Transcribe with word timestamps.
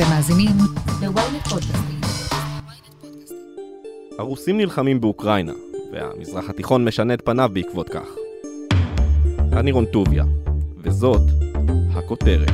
אתם 0.00 0.08
מאזינים 0.08 0.56
ל-ynet 1.02 1.48
פודקאסטים. 1.48 2.00
הרוסים 4.18 4.56
נלחמים 4.58 5.00
באוקראינה, 5.00 5.52
והמזרח 5.92 6.50
התיכון 6.50 6.84
משנה 6.84 7.14
את 7.14 7.22
פניו 7.24 7.50
בעקבות 7.52 7.88
כך. 7.88 8.06
אני 9.52 9.72
רון 9.72 9.84
טוביה, 9.84 10.24
וזאת 10.78 11.20
הכותרת. 11.94 12.50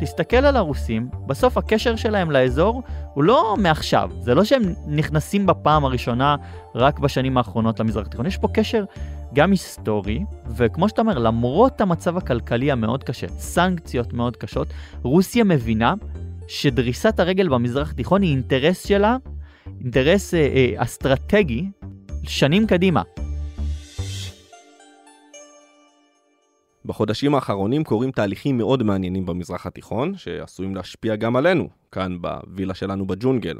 תסתכל 0.00 0.36
על 0.36 0.56
הרוסים, 0.56 1.08
בסוף 1.26 1.58
הקשר 1.58 1.96
שלהם 1.96 2.30
לאזור 2.30 2.82
הוא 3.14 3.24
לא 3.24 3.54
מעכשיו, 3.58 4.10
זה 4.20 4.34
לא 4.34 4.44
שהם 4.44 4.74
נכנסים 4.86 5.46
בפעם 5.46 5.84
הראשונה 5.84 6.36
רק 6.74 6.98
בשנים 6.98 7.38
האחרונות 7.38 7.80
למזרח 7.80 8.06
התיכון, 8.06 8.26
יש 8.26 8.36
פה 8.36 8.48
קשר 8.48 8.84
גם 9.34 9.50
היסטורי, 9.50 10.20
וכמו 10.56 10.88
שאתה 10.88 11.00
אומר, 11.00 11.18
למרות 11.18 11.80
המצב 11.80 12.16
הכלכלי 12.16 12.70
המאוד 12.72 13.04
קשה, 13.04 13.28
סנקציות 13.28 14.12
מאוד 14.12 14.36
קשות, 14.36 14.68
רוסיה 15.02 15.44
מבינה 15.44 15.94
שדריסת 16.48 17.20
הרגל 17.20 17.48
במזרח 17.48 17.90
התיכון 17.90 18.22
היא 18.22 18.30
אינטרס 18.30 18.86
שלה, 18.86 19.16
אינטרס 19.80 20.34
אה, 20.34 20.40
אה, 20.40 20.72
אסטרטגי, 20.76 21.70
שנים 22.22 22.66
קדימה. 22.66 23.02
בחודשים 26.84 27.34
האחרונים 27.34 27.84
קורים 27.84 28.10
תהליכים 28.10 28.58
מאוד 28.58 28.82
מעניינים 28.82 29.26
במזרח 29.26 29.66
התיכון, 29.66 30.16
שעשויים 30.16 30.74
להשפיע 30.74 31.16
גם 31.16 31.36
עלינו, 31.36 31.68
כאן 31.92 32.16
בווילה 32.20 32.74
שלנו 32.74 33.06
בג'ונגל. 33.06 33.58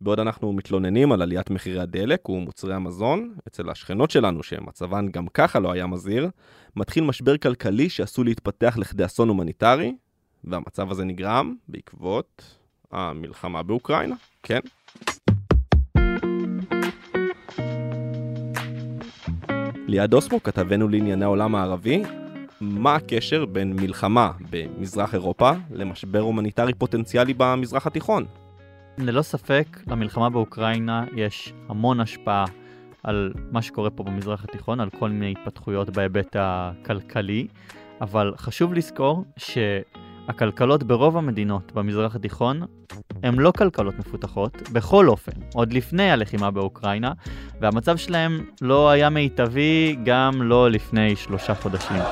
בעוד 0.00 0.20
אנחנו 0.20 0.52
מתלוננים 0.52 1.12
על 1.12 1.22
עליית 1.22 1.50
מחירי 1.50 1.80
הדלק 1.80 2.28
ומוצרי 2.28 2.74
המזון, 2.74 3.34
אצל 3.48 3.70
השכנות 3.70 4.10
שלנו, 4.10 4.42
שמצבן 4.42 5.08
גם 5.08 5.26
ככה 5.28 5.58
לא 5.58 5.72
היה 5.72 5.86
מזהיר, 5.86 6.30
מתחיל 6.76 7.04
משבר 7.04 7.36
כלכלי 7.36 7.88
שעשוי 7.88 8.24
להתפתח 8.24 8.76
לכדי 8.78 9.04
אסון 9.04 9.28
הומניטרי, 9.28 9.94
והמצב 10.44 10.90
הזה 10.90 11.04
נגרם 11.04 11.54
בעקבות 11.68 12.58
המלחמה 12.92 13.62
באוקראינה, 13.62 14.14
כן? 14.42 14.60
ליעד 19.86 20.14
אוסמו, 20.14 20.42
כתבנו 20.42 20.88
לענייני 20.88 21.24
העולם 21.24 21.54
הערבי, 21.54 22.02
מה 22.60 22.94
הקשר 22.94 23.44
בין 23.46 23.76
מלחמה 23.76 24.30
במזרח 24.50 25.14
אירופה 25.14 25.50
למשבר 25.70 26.20
הומניטרי 26.20 26.74
פוטנציאלי 26.74 27.34
במזרח 27.36 27.86
התיכון? 27.86 28.26
ללא 28.98 29.22
ספק, 29.22 29.66
למלחמה 29.86 30.30
באוקראינה 30.30 31.04
יש 31.16 31.52
המון 31.68 32.00
השפעה 32.00 32.44
על 33.02 33.32
מה 33.50 33.62
שקורה 33.62 33.90
פה 33.90 34.02
במזרח 34.02 34.44
התיכון, 34.44 34.80
על 34.80 34.90
כל 34.90 35.10
מיני 35.10 35.32
התפתחויות 35.32 35.90
בהיבט 35.90 36.36
הכלכלי, 36.38 37.46
אבל 38.00 38.34
חשוב 38.36 38.74
לזכור 38.74 39.24
שהכלכלות 39.36 40.82
ברוב 40.82 41.16
המדינות 41.16 41.72
במזרח 41.72 42.14
התיכון 42.16 42.62
הן 43.22 43.34
לא 43.34 43.50
כלכלות 43.50 43.98
מפותחות, 43.98 44.70
בכל 44.72 45.08
אופן, 45.08 45.32
עוד 45.54 45.72
לפני 45.72 46.10
הלחימה 46.10 46.50
באוקראינה, 46.50 47.12
והמצב 47.60 47.96
שלהם 47.96 48.44
לא 48.60 48.90
היה 48.90 49.10
מיטבי 49.10 49.96
גם 50.04 50.42
לא 50.42 50.70
לפני 50.70 51.16
שלושה 51.16 51.54
חודשים. 51.54 52.02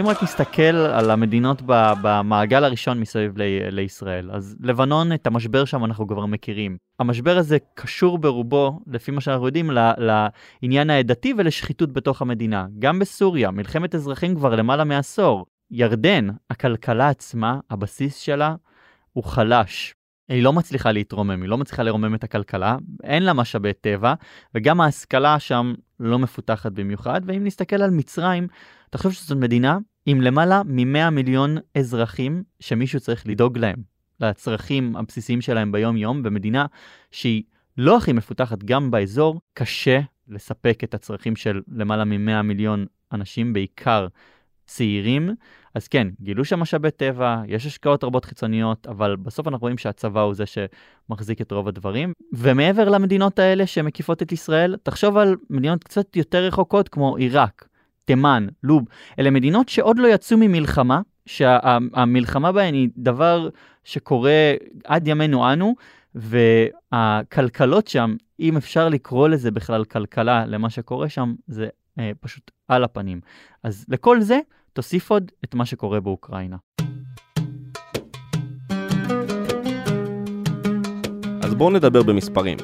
אם 0.00 0.06
רק 0.06 0.22
נסתכל 0.22 0.62
על 0.62 1.10
המדינות 1.10 1.62
במעגל 2.02 2.64
הראשון 2.64 3.00
מסביב 3.00 3.32
לישראל, 3.70 4.30
אז 4.30 4.56
לבנון, 4.60 5.12
את 5.12 5.26
המשבר 5.26 5.64
שם 5.64 5.84
אנחנו 5.84 6.06
כבר 6.06 6.26
מכירים. 6.26 6.76
המשבר 6.98 7.36
הזה 7.36 7.58
קשור 7.74 8.18
ברובו, 8.18 8.80
לפי 8.86 9.10
מה 9.10 9.20
שאנחנו 9.20 9.46
יודעים, 9.46 9.70
לעניין 9.98 10.90
העדתי 10.90 11.34
ולשחיתות 11.38 11.92
בתוך 11.92 12.22
המדינה. 12.22 12.66
גם 12.78 12.98
בסוריה, 12.98 13.50
מלחמת 13.50 13.94
אזרחים 13.94 14.34
כבר 14.34 14.54
למעלה 14.54 14.84
מעשור. 14.84 15.46
ירדן, 15.70 16.28
הכלכלה 16.50 17.08
עצמה, 17.08 17.60
הבסיס 17.70 18.18
שלה, 18.18 18.54
הוא 19.12 19.24
חלש. 19.24 19.94
היא 20.32 20.42
לא 20.42 20.52
מצליחה 20.52 20.92
להתרומם, 20.92 21.42
היא 21.42 21.48
לא 21.48 21.58
מצליחה 21.58 21.82
לרומם 21.82 22.14
את 22.14 22.24
הכלכלה, 22.24 22.76
אין 23.02 23.22
לה 23.22 23.32
משאבי 23.32 23.72
טבע, 23.72 24.14
וגם 24.54 24.80
ההשכלה 24.80 25.38
שם 25.38 25.74
לא 26.00 26.18
מפותחת 26.18 26.72
במיוחד. 26.72 27.20
ואם 27.24 27.44
נסתכל 27.44 27.82
על 27.82 27.90
מצרים, 27.90 28.46
אתה 28.90 28.98
חושב 28.98 29.10
שזאת 29.10 29.38
מדינה 29.38 29.78
עם 30.06 30.20
למעלה 30.20 30.62
מ-100 30.62 31.10
מיליון 31.10 31.56
אזרחים 31.74 32.42
שמישהו 32.60 33.00
צריך 33.00 33.26
לדאוג 33.26 33.58
להם, 33.58 33.76
לצרכים 34.20 34.96
הבסיסיים 34.96 35.40
שלהם 35.40 35.72
ביום-יום, 35.72 36.22
במדינה 36.22 36.66
שהיא 37.10 37.42
לא 37.78 37.96
הכי 37.96 38.12
מפותחת 38.12 38.64
גם 38.64 38.90
באזור, 38.90 39.40
קשה 39.54 40.00
לספק 40.28 40.80
את 40.84 40.94
הצרכים 40.94 41.36
של 41.36 41.60
למעלה 41.68 42.04
מ-100 42.04 42.42
מיליון 42.42 42.86
אנשים, 43.12 43.52
בעיקר 43.52 44.06
צעירים. 44.66 45.30
אז 45.74 45.88
כן, 45.88 46.08
גילו 46.20 46.44
שם 46.44 46.60
משאבי 46.60 46.90
טבע, 46.90 47.42
יש 47.46 47.66
השקעות 47.66 48.04
רבות 48.04 48.24
חיצוניות, 48.24 48.86
אבל 48.86 49.16
בסוף 49.16 49.48
אנחנו 49.48 49.64
רואים 49.64 49.78
שהצבא 49.78 50.20
הוא 50.20 50.34
זה 50.34 50.44
שמחזיק 50.46 51.40
את 51.40 51.52
רוב 51.52 51.68
הדברים. 51.68 52.12
ומעבר 52.32 52.88
למדינות 52.88 53.38
האלה 53.38 53.66
שמקיפות 53.66 54.22
את 54.22 54.32
ישראל, 54.32 54.76
תחשוב 54.82 55.16
על 55.16 55.36
מדינות 55.50 55.84
קצת 55.84 56.16
יותר 56.16 56.44
רחוקות 56.44 56.88
כמו 56.88 57.16
עיראק, 57.16 57.68
תימן, 58.04 58.46
לוב, 58.62 58.84
אלה 59.18 59.30
מדינות 59.30 59.68
שעוד 59.68 59.98
לא 59.98 60.08
יצאו 60.08 60.36
ממלחמה, 60.38 61.00
שהמלחמה 61.26 62.52
בהן 62.52 62.74
היא 62.74 62.88
דבר 62.96 63.48
שקורה 63.84 64.54
עד 64.84 65.08
ימינו 65.08 65.52
אנו, 65.52 65.74
והכלכלות 66.14 67.88
שם, 67.88 68.16
אם 68.40 68.56
אפשר 68.56 68.88
לקרוא 68.88 69.28
לזה 69.28 69.50
בכלל 69.50 69.84
כלכלה 69.84 70.46
למה 70.46 70.70
שקורה 70.70 71.08
שם, 71.08 71.34
זה 71.46 71.68
אה, 71.98 72.10
פשוט 72.20 72.50
על 72.68 72.84
הפנים. 72.84 73.20
אז 73.62 73.84
לכל 73.88 74.20
זה, 74.20 74.38
תוסיף 74.72 75.10
עוד 75.10 75.32
את 75.44 75.54
מה 75.54 75.66
שקורה 75.66 76.00
באוקראינה. 76.00 76.56
אז 81.42 81.54
בואו 81.54 81.70
נדבר 81.70 82.02
במספרים. 82.02 82.58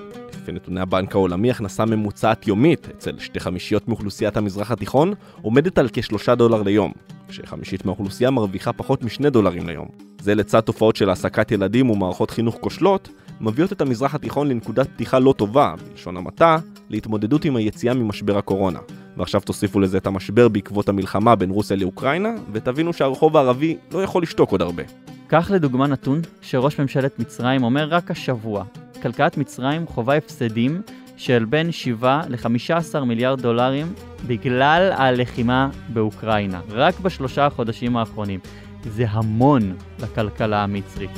לפי 0.48 0.52
נתוני 0.52 0.80
הבנק 0.80 1.14
העולמי, 1.14 1.50
הכנסה 1.50 1.84
ממוצעת 1.84 2.46
יומית 2.46 2.88
אצל 2.88 3.18
שתי 3.18 3.40
חמישיות 3.40 3.88
מאוכלוסיית 3.88 4.36
המזרח 4.36 4.70
התיכון 4.70 5.12
עומדת 5.42 5.78
על 5.78 5.88
כשלושה 5.92 6.34
דולר 6.34 6.62
ליום, 6.62 6.92
כשחמישית 7.28 7.84
מהאוכלוסייה 7.84 8.30
מרוויחה 8.30 8.72
פחות 8.72 9.02
משני 9.02 9.30
דולרים 9.30 9.66
ליום. 9.66 9.88
זה 10.20 10.34
לצד 10.34 10.60
תופעות 10.60 10.96
של 10.96 11.08
העסקת 11.08 11.50
ילדים 11.50 11.90
ומערכות 11.90 12.30
חינוך 12.30 12.56
כושלות, 12.60 13.08
מביאות 13.40 13.72
את 13.72 13.80
המזרח 13.80 14.14
התיכון 14.14 14.48
לנקודת 14.48 14.88
פתיחה 14.88 15.18
לא 15.18 15.34
טובה, 15.36 15.74
בלשון 15.88 16.16
המעטה, 16.16 16.58
להתמודדות 16.88 17.44
עם 17.44 17.56
היציאה 17.56 17.94
ממשבר 17.94 18.38
הקורונה. 18.38 18.78
ועכשיו 19.18 19.40
תוסיפו 19.40 19.80
לזה 19.80 19.98
את 19.98 20.06
המשבר 20.06 20.48
בעקבות 20.48 20.88
המלחמה 20.88 21.34
בין 21.34 21.50
רוסיה 21.50 21.76
לאוקראינה, 21.76 22.28
ותבינו 22.52 22.92
שהרחוב 22.92 23.36
הערבי 23.36 23.76
לא 23.92 24.02
יכול 24.02 24.22
לשתוק 24.22 24.50
עוד 24.50 24.62
הרבה. 24.62 24.82
קח 25.26 25.50
לדוגמה 25.50 25.86
נתון 25.86 26.20
שראש 26.40 26.80
ממשלת 26.80 27.18
מצרים 27.18 27.62
אומר 27.62 27.88
רק 27.88 28.10
השבוע, 28.10 28.64
כלכלת 29.02 29.36
מצרים 29.36 29.86
חווה 29.86 30.16
הפסדים 30.16 30.82
של 31.16 31.44
בין 31.44 31.72
7 31.72 32.20
ל-15 32.28 33.00
מיליארד 33.00 33.40
דולרים 33.40 33.92
בגלל 34.26 34.92
הלחימה 34.96 35.70
באוקראינה, 35.88 36.60
רק 36.68 37.00
בשלושה 37.00 37.46
החודשים 37.46 37.96
האחרונים. 37.96 38.40
זה 38.84 39.04
המון 39.08 39.76
לכלכלה 39.98 40.62
המצרית. 40.62 41.10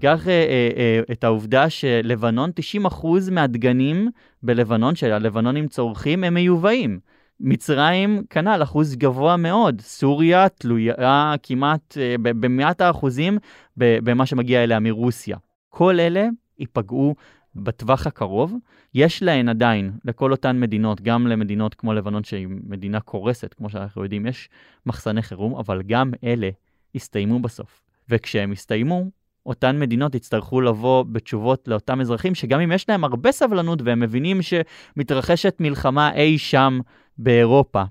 תיקח 0.00 0.28
אה, 0.28 0.32
אה, 0.32 0.70
אה, 0.76 1.00
את 1.12 1.24
העובדה 1.24 1.70
שלבנון, 1.70 2.50
90% 2.86 3.06
מהדגנים 3.30 4.08
בלבנון, 4.42 4.94
שהלבנונים 4.94 5.68
צורכים, 5.68 6.24
הם 6.24 6.34
מיובאים. 6.34 7.00
מצרים, 7.40 8.22
כנ"ל, 8.30 8.62
אחוז 8.62 8.96
גבוה 8.96 9.36
מאוד. 9.36 9.80
סוריה 9.80 10.48
תלויה 10.48 11.34
כמעט 11.42 11.96
אה, 12.00 12.14
במאת 12.18 12.80
האחוזים 12.80 13.38
במה 13.76 14.26
שמגיע 14.26 14.64
אליה 14.64 14.80
מרוסיה. 14.80 15.36
כל 15.68 16.00
אלה 16.00 16.28
ייפגעו 16.58 17.14
בטווח 17.54 18.06
הקרוב. 18.06 18.54
יש 18.94 19.22
להן 19.22 19.48
עדיין, 19.48 19.92
לכל 20.04 20.32
אותן 20.32 20.60
מדינות, 20.60 21.00
גם 21.00 21.26
למדינות 21.26 21.74
כמו 21.74 21.92
לבנון 21.92 22.24
שהיא 22.24 22.48
מדינה 22.48 23.00
קורסת, 23.00 23.54
כמו 23.54 23.70
שאנחנו 23.70 24.02
יודעים, 24.02 24.26
יש 24.26 24.48
מחסני 24.86 25.22
חירום, 25.22 25.56
אבל 25.56 25.82
גם 25.86 26.12
אלה 26.24 26.50
יסתיימו 26.94 27.40
בסוף. 27.40 27.82
וכשהם 28.08 28.52
יסתיימו, 28.52 29.04
אותן 29.50 29.78
מדינות 29.78 30.14
יצטרכו 30.14 30.60
לבוא 30.60 31.02
בתשובות 31.02 31.68
לאותם 31.68 32.00
אזרחים, 32.00 32.34
שגם 32.34 32.60
אם 32.60 32.72
יש 32.72 32.88
להם 32.88 33.04
הרבה 33.04 33.32
סבלנות 33.32 33.82
והם 33.82 34.00
מבינים 34.00 34.40
שמתרחשת 34.42 35.56
מלחמה 35.60 36.14
אי 36.14 36.38
שם 36.38 36.80
באירופה, 37.18 37.82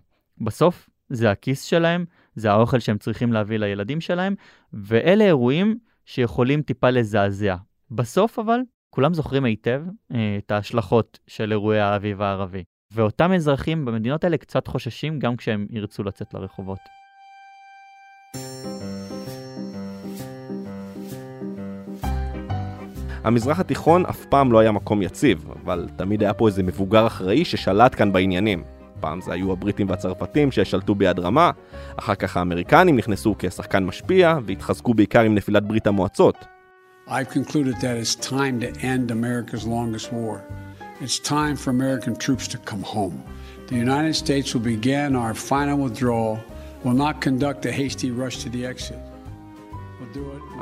בסוף 0.42 0.90
זה 1.10 1.32
הכיס 1.32 1.64
שלהם, 1.64 2.06
זה 2.36 2.52
האוכל 2.52 2.80
שהם 2.80 2.98
צריכים 2.98 3.34
להביא 3.34 3.58
לילדים 3.58 4.02
שלהם, 4.02 4.36
ואלה 4.74 5.26
אירועים 5.26 5.78
שיכולים 6.06 6.62
טיפה 6.62 6.90
לזעזע. 6.90 7.56
בסוף 7.92 8.40
אבל, 8.40 8.60
כולם 8.90 9.14
זוכרים 9.14 9.44
היטב 9.44 9.82
אה, 10.14 10.38
את 10.38 10.52
ההשלכות 10.52 11.20
של 11.28 11.52
אירועי 11.52 11.80
האביב 11.80 12.22
הערבי. 12.22 12.64
ואותם 12.92 13.32
אזרחים 13.34 13.86
במדינות 13.86 14.24
האלה 14.24 14.38
קצת 14.38 14.68
חוששים 14.68 15.20
גם 15.20 15.36
כשהם 15.36 15.68
ירצו 15.70 16.04
לצאת 16.04 16.34
לרחובות. 16.34 16.99
המזרח 23.24 23.60
התיכון 23.60 24.06
אף 24.06 24.26
פעם 24.26 24.52
לא 24.52 24.60
היה 24.60 24.72
מקום 24.72 25.02
יציב, 25.02 25.46
אבל 25.66 25.88
תמיד 25.96 26.24
היה 26.24 26.34
פה 26.34 26.48
איזה 26.48 26.64
מבוגר 26.64 27.08
אחראי 27.08 27.46
ששלט 27.46 27.96
כאן 27.96 28.12
בעניינים. 28.12 28.64
פעם 29.00 29.22
זה 29.22 29.34
היו 29.34 29.52
הבריטים 29.52 29.90
והצרפתים 29.90 30.52
ששלטו 30.52 30.96
ביד 30.96 31.20
רמה, 31.20 31.52
אחר 31.96 32.16
כך 32.16 32.38
האמריקנים 32.38 32.98
נכנסו 32.98 33.36
כשחקן 33.40 33.84
משפיע 33.84 34.38
והתחזקו 34.46 34.94
בעיקר 34.94 35.22
עם 35.22 35.36
נפילת 35.36 35.64
ברית 35.64 35.88
המועצות. 35.88 36.36
Will 46.86 46.94
not 46.94 47.20
conduct 47.20 47.66
a 47.66 47.74
hasty 47.74 48.10
rush 48.10 48.38
to 48.44 48.50
the 48.50 48.66
exit. 48.66 49.00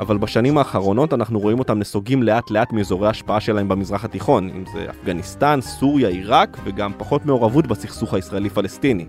אבל 0.00 0.18
בשנים 0.18 0.58
האחרונות 0.58 1.12
אנחנו 1.14 1.38
רואים 1.40 1.58
אותם 1.58 1.78
נסוגים 1.78 2.22
לאט 2.22 2.50
לאט 2.50 2.72
מאזורי 2.72 3.06
ההשפעה 3.06 3.40
שלהם 3.40 3.68
במזרח 3.68 4.04
התיכון, 4.04 4.48
אם 4.48 4.64
זה 4.72 4.90
אפגניסטן, 4.90 5.60
סוריה, 5.60 6.08
עיראק, 6.08 6.58
וגם 6.64 6.92
פחות 6.98 7.26
מעורבות 7.26 7.66
בסכסוך 7.66 8.14
הישראלי-פלסטיני. 8.14 9.06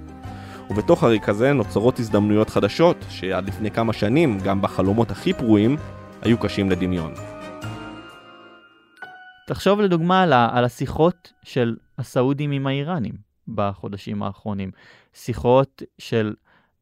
ובתוך 0.69 1.03
הריק 1.03 1.29
הזה 1.29 1.53
נוצרות 1.53 1.99
הזדמנויות 1.99 2.49
חדשות, 2.49 3.05
שעד 3.09 3.47
לפני 3.47 3.71
כמה 3.71 3.93
שנים, 3.93 4.39
גם 4.39 4.61
בחלומות 4.61 5.11
הכי 5.11 5.33
פרועים, 5.33 5.77
היו 6.21 6.37
קשים 6.37 6.69
לדמיון. 6.69 7.13
תחשוב 9.47 9.81
לדוגמה 9.81 10.23
על, 10.23 10.33
על 10.33 10.65
השיחות 10.65 11.33
של 11.43 11.75
הסעודים 11.97 12.51
עם 12.51 12.67
האיראנים 12.67 13.13
בחודשים 13.47 14.23
האחרונים. 14.23 14.71
שיחות 15.13 15.83
של 15.97 16.33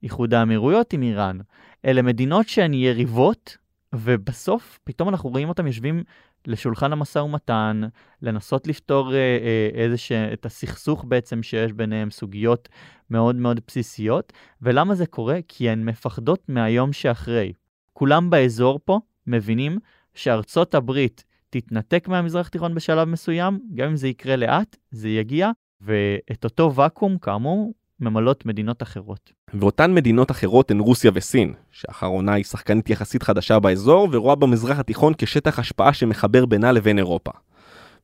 איחוד 0.03 0.33
האמירויות 0.33 0.93
עם 0.93 1.03
איראן. 1.03 1.37
אלה 1.85 2.01
מדינות 2.01 2.47
שהן 2.47 2.73
יריבות, 2.73 3.57
ובסוף 3.95 4.79
פתאום 4.83 5.09
אנחנו 5.09 5.29
רואים 5.29 5.49
אותם 5.49 5.67
יושבים 5.67 6.03
לשולחן 6.47 6.93
המשא 6.93 7.19
ומתן, 7.19 7.81
לנסות 8.21 8.67
לפתור 8.67 9.13
אה, 9.13 9.17
אה, 9.17 9.69
איזה 9.73 9.97
ש... 9.97 10.11
את 10.11 10.45
הסכסוך 10.45 11.05
בעצם 11.07 11.43
שיש 11.43 11.73
ביניהם, 11.73 12.11
סוגיות 12.11 12.69
מאוד 13.09 13.35
מאוד 13.35 13.59
בסיסיות. 13.67 14.33
ולמה 14.61 14.95
זה 14.95 15.05
קורה? 15.05 15.39
כי 15.47 15.69
הן 15.69 15.85
מפחדות 15.85 16.49
מהיום 16.49 16.93
שאחרי. 16.93 17.53
כולם 17.93 18.29
באזור 18.29 18.79
פה 18.85 18.99
מבינים 19.27 19.79
שארצות 20.13 20.75
הברית 20.75 21.23
תתנתק 21.49 22.07
מהמזרח 22.07 22.47
התיכון 22.47 22.75
בשלב 22.75 23.07
מסוים, 23.07 23.59
גם 23.75 23.89
אם 23.89 23.95
זה 23.95 24.07
יקרה 24.07 24.35
לאט, 24.35 24.77
זה 24.91 25.09
יגיע, 25.09 25.51
ואת 25.81 26.43
אותו 26.43 26.75
ואקום, 26.75 27.17
כאמור, 27.17 27.73
ממלאות 27.99 28.45
מדינות 28.45 28.83
אחרות. 28.83 29.31
ואותן 29.53 29.93
מדינות 29.93 30.31
אחרות 30.31 30.71
הן 30.71 30.79
רוסיה 30.79 31.11
וסין, 31.13 31.53
שהאחרונה 31.71 32.33
היא 32.33 32.43
שחקנית 32.43 32.89
יחסית 32.89 33.23
חדשה 33.23 33.59
באזור 33.59 34.09
ורואה 34.11 34.35
במזרח 34.35 34.79
התיכון 34.79 35.13
כשטח 35.17 35.59
השפעה 35.59 35.93
שמחבר 35.93 36.45
בינה 36.45 36.71
לבין 36.71 36.97
אירופה. 36.97 37.31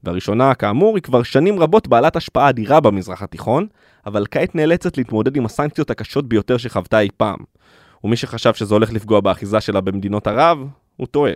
והראשונה, 0.04 0.56
כאמור, 0.56 0.96
היא 0.96 1.04
כבר 1.04 1.24
שנים 1.24 1.60
רבות 1.60 1.88
בעלת 1.88 2.16
השפעה 2.16 2.50
אדירה 2.50 2.80
במזרח 2.80 3.22
התיכון, 3.24 3.68
אבל 4.06 4.26
כעת 4.32 4.56
נאלצת 4.56 4.98
להתמודד 4.98 5.38
עם 5.38 5.46
הסנקציות 5.46 5.90
הקשות 5.90 6.30
ביותר 6.30 6.58
שחוותה 6.58 7.00
אי 7.00 7.10
פעם. 7.18 7.40
ומי 8.04 8.16
שחשב 8.16 8.54
שזה 8.54 8.74
הולך 8.74 8.94
לפגוע 8.94 9.22
באחיזה 9.22 9.62
שלה 9.62 9.82
במדינות 9.82 10.28
ערב, 10.28 10.68
הוא 10.98 11.08
טועה. 11.08 11.34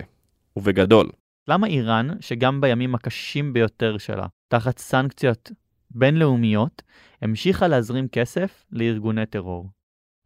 ובגדול. 0.56 1.08
למה 1.48 1.66
איראן, 1.66 2.08
שגם 2.20 2.60
בימים 2.60 2.94
הקשים 2.94 3.52
ביותר 3.52 3.98
שלה, 3.98 4.26
תחת 4.48 4.78
סנקציות 4.78 5.50
בינלאומיות, 5.90 6.82
המשיכה 7.22 7.68
להזרים 7.68 8.08
כסף 8.08 8.64
לארגוני 8.72 9.26
טרור? 9.26 9.70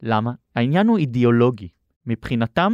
למה? 0.03 0.33
העניין 0.57 0.87
הוא 0.87 0.99
אידיאולוגי. 0.99 1.69
מבחינתם, 2.07 2.73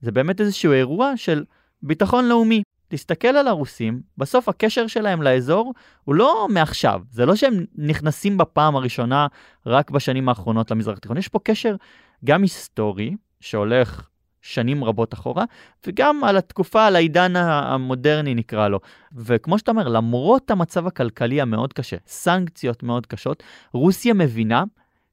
זה 0.00 0.12
באמת 0.12 0.40
איזשהו 0.40 0.72
אירוע 0.72 1.12
של 1.16 1.44
ביטחון 1.82 2.28
לאומי. 2.28 2.62
תסתכל 2.88 3.28
על 3.28 3.48
הרוסים, 3.48 4.02
בסוף 4.18 4.48
הקשר 4.48 4.86
שלהם 4.86 5.22
לאזור 5.22 5.74
הוא 6.04 6.14
לא 6.14 6.46
מעכשיו. 6.50 7.00
זה 7.10 7.26
לא 7.26 7.36
שהם 7.36 7.64
נכנסים 7.74 8.38
בפעם 8.38 8.76
הראשונה 8.76 9.26
רק 9.66 9.90
בשנים 9.90 10.28
האחרונות 10.28 10.70
למזרח 10.70 10.98
התיכון. 10.98 11.16
יש 11.16 11.28
פה 11.28 11.38
קשר 11.38 11.76
גם 12.24 12.42
היסטורי, 12.42 13.16
שהולך 13.40 14.08
שנים 14.42 14.84
רבות 14.84 15.14
אחורה, 15.14 15.44
וגם 15.86 16.24
על 16.24 16.36
התקופה, 16.36 16.86
על 16.86 16.96
העידן 16.96 17.36
המודרני 17.36 18.34
נקרא 18.34 18.68
לו. 18.68 18.80
וכמו 19.16 19.58
שאתה 19.58 19.70
אומר, 19.70 19.88
למרות 19.88 20.50
המצב 20.50 20.86
הכלכלי 20.86 21.40
המאוד 21.40 21.72
קשה, 21.72 21.96
סנקציות 22.06 22.82
מאוד 22.82 23.06
קשות, 23.06 23.42
רוסיה 23.72 24.14
מבינה 24.14 24.64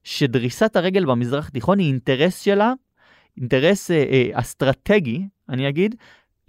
שדריסת 0.03 0.75
הרגל 0.75 1.06
במזרח 1.06 1.47
התיכון 1.47 1.79
היא 1.79 1.88
אינטרס 1.88 2.41
שלה, 2.41 2.74
אינטרס 3.38 3.91
אה, 3.91 3.95
אה, 4.12 4.29
אסטרטגי, 4.33 5.27
אני 5.50 5.69
אגיד, 5.69 5.95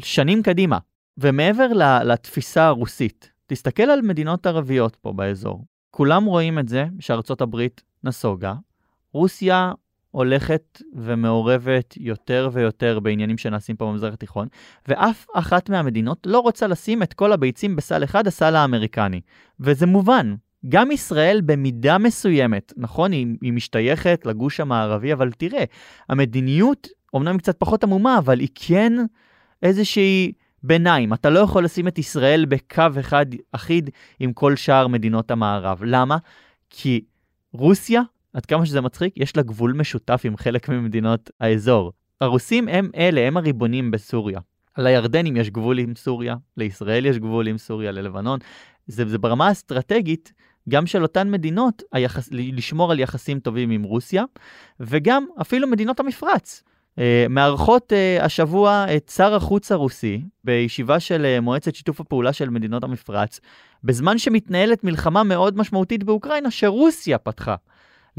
שנים 0.02 0.42
קדימה. 0.42 0.78
ומעבר 1.18 1.68
לתפיסה 2.04 2.66
הרוסית, 2.66 3.30
תסתכל 3.46 3.82
על 3.82 4.02
מדינות 4.02 4.46
ערביות 4.46 4.96
פה 4.96 5.12
באזור. 5.12 5.64
כולם 5.90 6.24
רואים 6.24 6.58
את 6.58 6.68
זה 6.68 6.86
שארצות 7.00 7.40
הברית 7.40 7.82
נסוגה, 8.04 8.54
רוסיה 9.12 9.72
הולכת 10.10 10.82
ומעורבת 10.94 11.94
יותר 11.96 12.50
ויותר 12.52 13.00
בעניינים 13.00 13.38
שנעשים 13.38 13.76
פה 13.76 13.84
במזרח 13.84 14.14
התיכון, 14.14 14.48
ואף 14.88 15.26
אחת 15.34 15.70
מהמדינות 15.70 16.18
לא 16.26 16.38
רוצה 16.38 16.66
לשים 16.66 17.02
את 17.02 17.14
כל 17.14 17.32
הביצים 17.32 17.76
בסל 17.76 18.04
אחד, 18.04 18.26
הסל 18.26 18.56
האמריקני. 18.56 19.20
וזה 19.60 19.86
מובן, 19.86 20.34
גם 20.68 20.90
ישראל 20.90 21.40
במידה 21.44 21.98
מסוימת, 21.98 22.72
נכון, 22.76 23.12
היא, 23.12 23.26
היא 23.42 23.52
משתייכת 23.52 24.26
לגוש 24.26 24.60
המערבי, 24.60 25.12
אבל 25.12 25.32
תראה, 25.32 25.64
המדיניות 26.08 26.88
אומנם 27.14 27.32
היא 27.32 27.38
קצת 27.38 27.56
פחות 27.58 27.84
עמומה, 27.84 28.18
אבל 28.18 28.40
היא 28.40 28.48
כן 28.54 28.92
איזושהי 29.62 30.32
ביניים. 30.62 31.12
אתה 31.12 31.30
לא 31.30 31.40
יכול 31.40 31.64
לשים 31.64 31.88
את 31.88 31.98
ישראל 31.98 32.44
בקו 32.44 32.82
אחד 33.00 33.26
אחיד 33.52 33.90
עם 34.20 34.32
כל 34.32 34.56
שאר 34.56 34.86
מדינות 34.86 35.30
המערב. 35.30 35.82
למה? 35.84 36.16
כי 36.70 37.00
רוסיה 37.52 38.02
עד 38.32 38.46
כמה 38.46 38.66
שזה 38.66 38.80
מצחיק, 38.80 39.14
יש 39.16 39.36
לה 39.36 39.42
גבול 39.42 39.72
משותף 39.72 40.22
עם 40.24 40.36
חלק 40.36 40.68
ממדינות 40.68 41.30
האזור. 41.40 41.92
הרוסים 42.20 42.68
הם 42.68 42.90
אלה, 42.96 43.20
הם 43.20 43.36
הריבונים 43.36 43.90
בסוריה. 43.90 44.40
לירדנים 44.78 45.36
יש 45.36 45.50
גבול 45.50 45.78
עם 45.78 45.94
סוריה, 45.96 46.36
לישראל 46.56 47.06
יש 47.06 47.18
גבול 47.18 47.48
עם 47.48 47.58
סוריה, 47.58 47.92
ללבנון. 47.92 48.38
זה, 48.86 49.08
זה 49.08 49.18
ברמה 49.18 49.48
האסטרטגית, 49.48 50.32
גם 50.68 50.86
של 50.86 51.02
אותן 51.02 51.30
מדינות, 51.30 51.82
היחס, 51.92 52.28
לשמור 52.32 52.92
על 52.92 53.00
יחסים 53.00 53.40
טובים 53.40 53.70
עם 53.70 53.82
רוסיה, 53.82 54.24
וגם 54.80 55.26
אפילו 55.40 55.68
מדינות 55.68 56.00
המפרץ. 56.00 56.62
Uh, 56.96 57.00
מארחות 57.30 57.92
uh, 57.92 58.24
השבוע 58.24 58.86
את 58.96 59.12
שר 59.14 59.34
החוץ 59.34 59.72
הרוסי 59.72 60.22
בישיבה 60.44 61.00
של 61.00 61.26
uh, 61.38 61.40
מועצת 61.40 61.74
שיתוף 61.74 62.00
הפעולה 62.00 62.32
של 62.32 62.50
מדינות 62.50 62.84
המפרץ, 62.84 63.40
בזמן 63.84 64.18
שמתנהלת 64.18 64.84
מלחמה 64.84 65.22
מאוד 65.22 65.56
משמעותית 65.56 66.04
באוקראינה 66.04 66.50
שרוסיה 66.50 67.18
פתחה. 67.18 67.54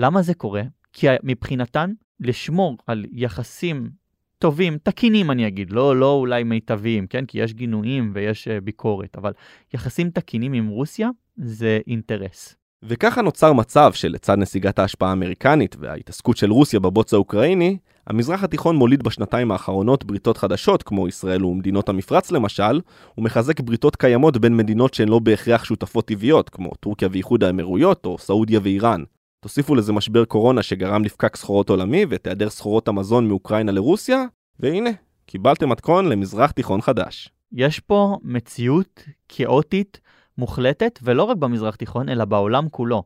למה 0.02 0.22
זה 0.22 0.34
קורה? 0.34 0.62
כי 0.94 1.08
מבחינתן, 1.24 1.94
לשמור 2.20 2.78
על 2.88 3.06
יחסים 3.12 3.90
טובים, 4.38 4.78
תקינים 4.84 5.32
אני 5.32 5.48
אגיד, 5.48 5.72
לא, 5.72 5.96
לא 6.00 6.14
אולי 6.14 6.44
מיטביים, 6.44 7.08
כן? 7.08 7.26
כי 7.26 7.40
יש 7.40 7.54
גינויים 7.54 8.12
ויש 8.16 8.48
uh, 8.48 8.52
ביקורת, 8.64 9.18
אבל 9.18 9.32
יחסים 9.74 10.10
תקינים 10.10 10.54
עם 10.54 10.68
רוסיה 10.68 11.10
זה 11.38 11.80
אינטרס. 11.88 12.56
וככה 12.84 13.22
נוצר 13.22 13.54
מצב 13.54 13.94
שלצד 13.94 14.38
נסיגת 14.38 14.80
ההשפעה 14.80 15.10
האמריקנית 15.10 15.76
וההתעסקות 15.80 16.38
של 16.38 16.52
רוסיה 16.52 16.80
בבוץ 16.80 17.14
האוקראיני, 17.14 17.78
המזרח 18.08 18.44
התיכון 18.44 18.76
מוליד 18.76 19.04
בשנתיים 19.04 19.52
האחרונות 19.52 20.04
בריתות 20.04 20.38
חדשות, 20.38 20.84
כמו 20.84 21.08
ישראל 21.08 21.46
ומדינות 21.46 21.90
המפרץ 21.90 22.32
למשל, 22.32 22.82
ומחזק 23.18 23.60
בריתות 23.60 23.96
קיימות 23.96 24.38
בין 24.38 24.58
מדינות 24.58 24.94
שהן 24.94 25.10
לא 25.10 25.20
בהכרח 25.20 25.64
שותפות 25.64 26.08
טבעיות, 26.08 26.50
כמו 26.50 26.72
טורקיה 26.80 27.08
ואיחוד 27.12 27.44
האמירויות, 27.44 28.06
או 28.06 28.18
סעודיה 28.18 28.60
ואיראן. 28.64 29.04
תוסיפו 29.40 29.76
לזה 29.76 29.94
משבר 29.94 30.26
קורונה 30.26 30.64
שגרם 30.64 31.04
לפקק 31.04 31.36
סחורות 31.36 31.70
עולמי 31.70 32.06
ואת 32.10 32.28
היעדר 32.28 32.50
סחורות 32.50 32.88
המזון 32.88 33.28
מאוקראינה 33.28 33.72
לרוסיה, 33.72 34.26
והנה, 34.60 34.90
קיבלתם 35.26 35.70
מתכון 35.70 36.10
למזרח 36.10 36.52
תיכון 36.52 36.82
חדש. 36.82 37.30
יש 37.52 37.80
פה 37.80 38.18
מציאות 38.24 39.04
כאוטית 39.30 40.00
מוחלטת, 40.38 41.00
ולא 41.04 41.24
רק 41.24 41.38
במזרח 41.38 41.76
תיכון, 41.76 42.10
אלא 42.10 42.26
בעולם 42.26 42.70
כולו. 42.70 43.04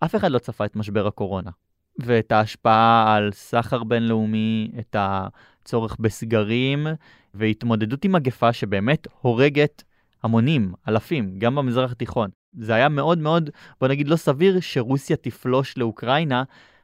אף 0.00 0.14
אחד 0.16 0.30
לא 0.30 0.38
צפה 0.38 0.64
את 0.64 0.76
משבר 0.76 1.06
הקורונה, 1.06 1.50
ואת 1.98 2.32
ההשפעה 2.32 3.14
על 3.14 3.32
סחר 3.32 3.84
בינלאומי, 3.84 4.70
את 4.78 4.96
הצורך 4.98 5.96
בסגרים, 6.00 6.86
והתמודדות 7.34 8.04
עם 8.04 8.12
מגפה 8.12 8.52
שבאמת 8.52 9.06
הורגת 9.20 9.82
המונים, 10.22 10.72
אלפים, 10.88 11.38
גם 11.38 11.54
במזרח 11.54 11.92
התיכון. 11.92 12.30
זה 12.56 12.74
היה 12.74 12.88
מאוד 12.88 13.18
מאוד, 13.18 13.50
בוא 13.80 13.88
נגיד, 13.88 14.08
לא 14.08 14.16
סביר 14.16 14.60
שרוסיה 14.60 15.16
תפלוש 15.16 15.78
לאוקראינה 15.78 16.42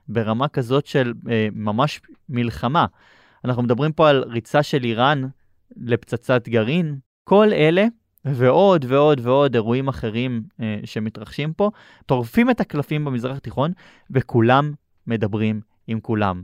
ברמה 0.08 0.48
כזאת 0.48 0.86
של 0.86 1.12
אה, 1.30 1.48
ממש 1.52 2.00
מלחמה. 2.28 2.86
אנחנו 3.44 3.62
מדברים 3.62 3.92
פה 3.92 4.10
על 4.10 4.24
ריצה 4.26 4.62
של 4.62 4.84
איראן 4.84 5.22
לפצצת 5.76 6.48
גרעין. 6.48 6.98
כל 7.24 7.52
אלה 7.52 7.86
ועוד 8.24 8.84
ועוד 8.88 9.20
ועוד 9.22 9.54
אירועים 9.54 9.88
אחרים 9.88 10.42
אה, 10.60 10.80
שמתרחשים 10.84 11.52
פה, 11.52 11.70
טורפים 12.06 12.50
את 12.50 12.60
הקלפים 12.60 13.04
במזרח 13.04 13.36
התיכון, 13.36 13.72
וכולם 14.10 14.72
מדברים 15.06 15.60
עם 15.86 16.00
כולם. 16.00 16.42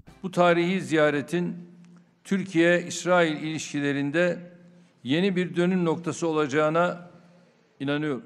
Türkiye-İsrail 2.29 3.37
ilişkilerinde 3.37 4.39
yeni 5.05 5.37
bir 5.37 5.57
dönüm 5.57 5.85
noktası 5.85 6.29
olacağına 6.29 7.11
inanıyorum. 7.81 8.23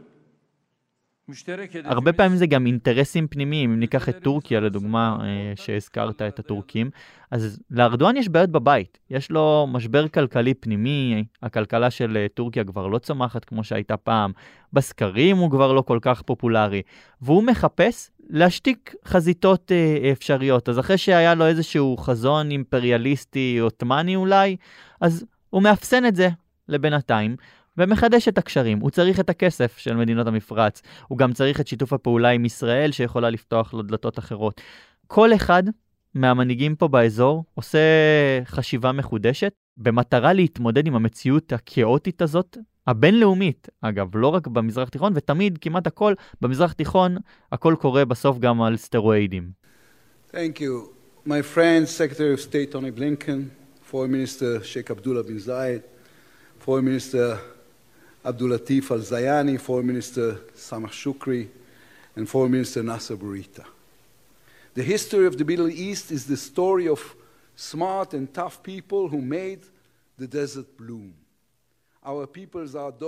הרבה 1.84 2.12
פעמים 2.12 2.36
זה 2.36 2.46
גם 2.46 2.66
אינטרסים 2.66 3.28
פנימיים, 3.28 3.70
אם 3.70 3.80
ניקח 3.80 4.08
את 4.08 4.22
טורקיה 4.22 4.60
לדוגמה, 4.60 5.18
אה, 5.20 5.52
שהזכרת 5.56 6.22
את 6.22 6.38
הטורקים, 6.38 6.90
אז 7.30 7.60
לארדואן 7.70 8.16
יש 8.16 8.28
בעיות 8.28 8.50
בבית, 8.50 8.98
יש 9.10 9.30
לו 9.30 9.66
משבר 9.72 10.08
כלכלי 10.08 10.54
פנימי, 10.54 11.24
הכלכלה 11.42 11.90
של 11.90 12.16
אה, 12.16 12.26
טורקיה 12.34 12.64
כבר 12.64 12.86
לא 12.86 12.98
צומחת 12.98 13.44
כמו 13.44 13.64
שהייתה 13.64 13.96
פעם, 13.96 14.32
בסקרים 14.72 15.36
הוא 15.36 15.50
כבר 15.50 15.72
לא 15.72 15.80
כל 15.82 15.98
כך 16.02 16.22
פופולרי, 16.22 16.82
והוא 17.20 17.42
מחפש 17.42 18.10
להשתיק 18.30 18.94
חזיתות 19.04 19.72
אה, 19.72 20.10
אפשריות. 20.12 20.68
אז 20.68 20.78
אחרי 20.78 20.98
שהיה 20.98 21.34
לו 21.34 21.46
איזשהו 21.46 21.96
חזון 21.96 22.50
אימפריאליסטי 22.50 23.58
עות'מאני 23.60 24.16
אולי, 24.16 24.56
אז 25.00 25.24
הוא 25.50 25.62
מאפסן 25.62 26.06
את 26.06 26.16
זה 26.16 26.28
לבינתיים. 26.68 27.36
ומחדש 27.78 28.28
את 28.28 28.38
הקשרים. 28.38 28.78
הוא 28.78 28.90
צריך 28.90 29.20
את 29.20 29.30
הכסף 29.30 29.78
של 29.78 29.96
מדינות 29.96 30.26
המפרץ, 30.26 30.82
הוא 31.08 31.18
גם 31.18 31.32
צריך 31.32 31.60
את 31.60 31.66
שיתוף 31.66 31.92
הפעולה 31.92 32.28
עם 32.28 32.44
ישראל 32.44 32.92
שיכולה 32.92 33.30
לפתוח 33.30 33.74
לו 33.74 33.82
דלתות 33.82 34.18
אחרות. 34.18 34.60
כל 35.06 35.34
אחד 35.34 35.62
מהמנהיגים 36.14 36.76
פה 36.76 36.88
באזור 36.88 37.44
עושה 37.54 37.78
חשיבה 38.44 38.92
מחודשת 38.92 39.52
במטרה 39.76 40.32
להתמודד 40.32 40.86
עם 40.86 40.94
המציאות 40.94 41.52
הכאוטית 41.52 42.22
הזאת, 42.22 42.58
הבינלאומית, 42.86 43.68
אגב, 43.80 44.08
לא 44.14 44.28
רק 44.28 44.46
במזרח 44.46 44.88
תיכון, 44.88 45.12
ותמיד, 45.16 45.58
כמעט 45.60 45.86
הכל, 45.86 46.14
במזרח 46.40 46.72
תיכון, 46.72 47.16
הכל 47.52 47.74
קורה 47.80 48.04
בסוף 48.04 48.38
גם 48.38 48.62
על 48.62 48.76
סטרואידים. 48.76 49.50
Thank 50.30 50.60
you. 50.60 50.92
My 51.26 51.42
friend, 51.54 51.88
Secretary 51.88 52.32
of 52.34 52.40
State 52.40 52.72
Tony 52.72 52.90
Blinken, 52.90 53.50
Foreign 53.90 54.10
Minister 54.10 54.64
Sheikh 54.64 54.90
Abdullah 54.90 55.22
bin 55.22 55.38
Zayed, 55.38 55.82
Foreign 56.64 56.84
Minister 56.84 57.38
Abdul 58.24 58.50
Latif 58.50 58.90
Al 58.90 59.00
Zayani, 59.00 59.58
Foreign 59.60 59.86
Minister 59.86 60.38
Samah 60.54 60.90
Shukri, 60.90 61.48
and 62.16 62.28
Foreign 62.28 62.52
Minister 62.52 62.82
Nasser 62.82 63.16
Bourita. 63.16 63.64
The 64.74 64.82
history 64.82 65.26
of 65.26 65.36
the 65.38 65.44
Middle 65.44 65.68
East 65.68 66.10
is 66.10 66.26
the 66.26 66.36
story 66.36 66.86
of 66.88 67.00
smart 67.56 68.14
and 68.14 68.32
tough 68.32 68.62
people 68.62 69.08
who 69.08 69.20
made 69.20 69.62
the 70.18 70.26
desert 70.26 70.76
bloom. 70.78 71.12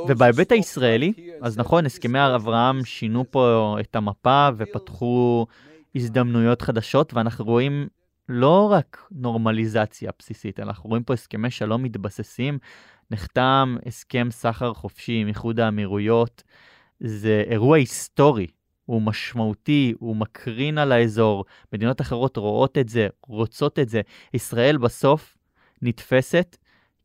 ובהיבט 0.09 0.53
הישראלי, 0.53 1.13
אז 1.41 1.59
נכון, 1.59 1.87
הסכמי 1.87 2.19
אברהם 2.35 2.85
שינו 2.85 3.25
פה 3.31 3.77
את 3.81 3.97
המפה 3.97 4.49
ופתחו 4.57 5.47
הזדמנויות 5.95 6.63
חדשות, 6.63 7.15
ואנחנו 7.15 7.45
רואים 7.45 7.89
לא 8.29 8.69
רק 8.73 9.07
נורמליזציה 9.11 10.11
בסיסית, 10.19 10.61
אנחנו 10.61 10.91
רואים 10.91 11.03
פה 11.03 11.15
הסכמי 11.15 11.51
שלום 11.51 11.83
מתבססים 11.83 12.59
נחתם 13.15 13.77
הסכם 13.87 14.29
סחר 14.31 14.75
חופשי 14.75 15.13
עם 15.13 15.29
איחוד 15.29 15.61
האמירויות. 15.61 16.43
זה 17.01 17.45
אירוע 17.47 17.77
היסטורי, 17.77 18.47
הוא 18.87 19.03
משמעותי, 19.03 19.95
הוא 19.99 20.17
מקרין 20.17 20.79
על 20.79 20.93
האזור. 20.93 21.45
מדינות 21.73 22.01
אחרות 22.01 22.37
רואות 22.37 22.79
את 22.79 22.89
זה, 22.89 23.09
רוצות 23.27 23.79
את 23.79 23.89
זה. 23.89 24.01
ישראל 24.35 24.77
בסוף 24.77 25.37
נתפסת 25.83 26.57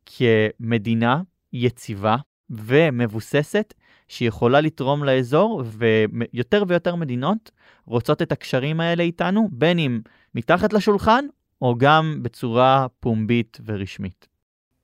כמדינה 0.06 1.22
יציבה 1.52 2.16
ומבוססת 2.50 3.74
שיכולה 4.08 4.60
לתרום 4.60 5.04
לאזור, 5.04 5.62
ויותר 5.66 6.64
ויותר 6.68 6.94
מדינות 6.94 7.50
רוצות 7.86 8.22
את 8.22 8.32
הקשרים 8.32 8.80
האלה 8.80 9.02
איתנו, 9.02 9.48
בין 9.52 9.78
אם 9.78 10.00
מתחת 10.34 10.72
לשולחן 10.72 11.24
או 11.62 11.74
גם 11.78 12.18
בצורה 12.22 12.86
פומבית 13.00 13.58
ורשמית. 13.64 14.29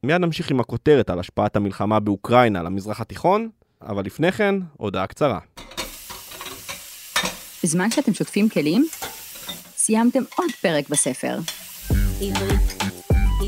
מיד 0.06 0.20
נמשיך 0.20 0.50
עם 0.50 0.60
הכותרת 0.60 1.10
על 1.10 1.20
השפעת 1.20 1.56
המלחמה 1.56 2.00
באוקראינה 2.00 2.60
על 2.60 2.66
המזרח 2.66 3.00
התיכון, 3.00 3.48
אבל 3.82 4.04
לפני 4.04 4.32
כן, 4.32 4.54
הודעה 4.76 5.06
קצרה. 5.06 5.38
בזמן 7.64 7.90
שאתם 7.90 8.14
שוטפים 8.14 8.48
כלים, 8.48 8.86
סיימתם 9.76 10.22
עוד 10.36 10.50
פרק 10.62 10.88
בספר. 10.88 11.38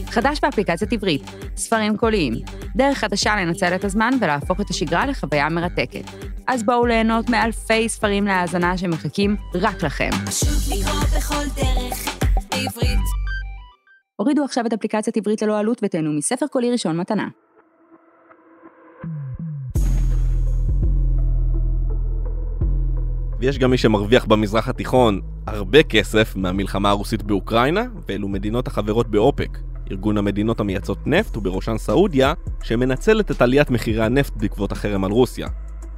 חדש 0.07 0.39
באפליקציית 0.43 0.93
עברית, 0.93 1.23
ספרים 1.57 1.97
קוליים, 1.97 2.35
דרך 2.77 2.99
חדשה 2.99 3.37
לנצל 3.37 3.75
את 3.75 3.85
הזמן 3.85 4.11
ולהפוך 4.21 4.61
את 4.61 4.71
השגרה 4.71 5.07
לחוויה 5.07 5.49
מרתקת. 5.49 6.05
אז 6.47 6.63
בואו 6.63 6.87
ליהנות 6.87 7.31
מאלפי 7.31 7.89
ספרים 7.89 8.25
להאזנה 8.25 8.79
שמחכים 8.79 9.37
רק 9.55 9.83
לכם. 9.83 10.11
פשוט 10.27 10.79
לקרוא 10.79 11.01
בכל 11.17 11.45
דרך, 11.57 12.19
בעברית. 12.51 13.18
הורידו 14.21 14.45
עכשיו 14.45 14.67
את 14.67 14.73
אפליקציית 14.73 15.17
עברית 15.17 15.43
ללא 15.43 15.59
עלות 15.59 15.81
ותהנו 15.85 16.13
מספר 16.13 16.47
קולי 16.47 16.71
ראשון 16.73 16.97
מתנה. 16.97 17.29
ויש 23.41 23.59
גם 23.59 23.71
מי 23.71 23.79
שמרוויח 23.79 24.25
במזרח 24.25 24.69
התיכון 24.69 25.21
הרבה 25.47 25.83
כסף 25.83 26.37
מהמלחמה 26.37 26.91
הרוסית 26.91 27.23
באוקראינה, 27.23 27.83
ואלו 28.09 28.29
מדינות 28.29 28.67
החברות 28.67 29.11
באופק, 29.11 29.59
ארגון 29.91 30.19
המדינות 30.19 30.61
המייצאות 30.61 31.07
נפט 31.07 31.37
ובראשן 31.37 31.79
סעודיה, 31.79 32.35
שמנצלת 32.63 33.31
את 33.31 33.43
עליית 33.43 33.71
מחירי 33.71 34.05
הנפט 34.05 34.37
בעקבות 34.37 34.73
החרם 34.73 35.05
על 35.05 35.11
רוסיה. 35.11 35.49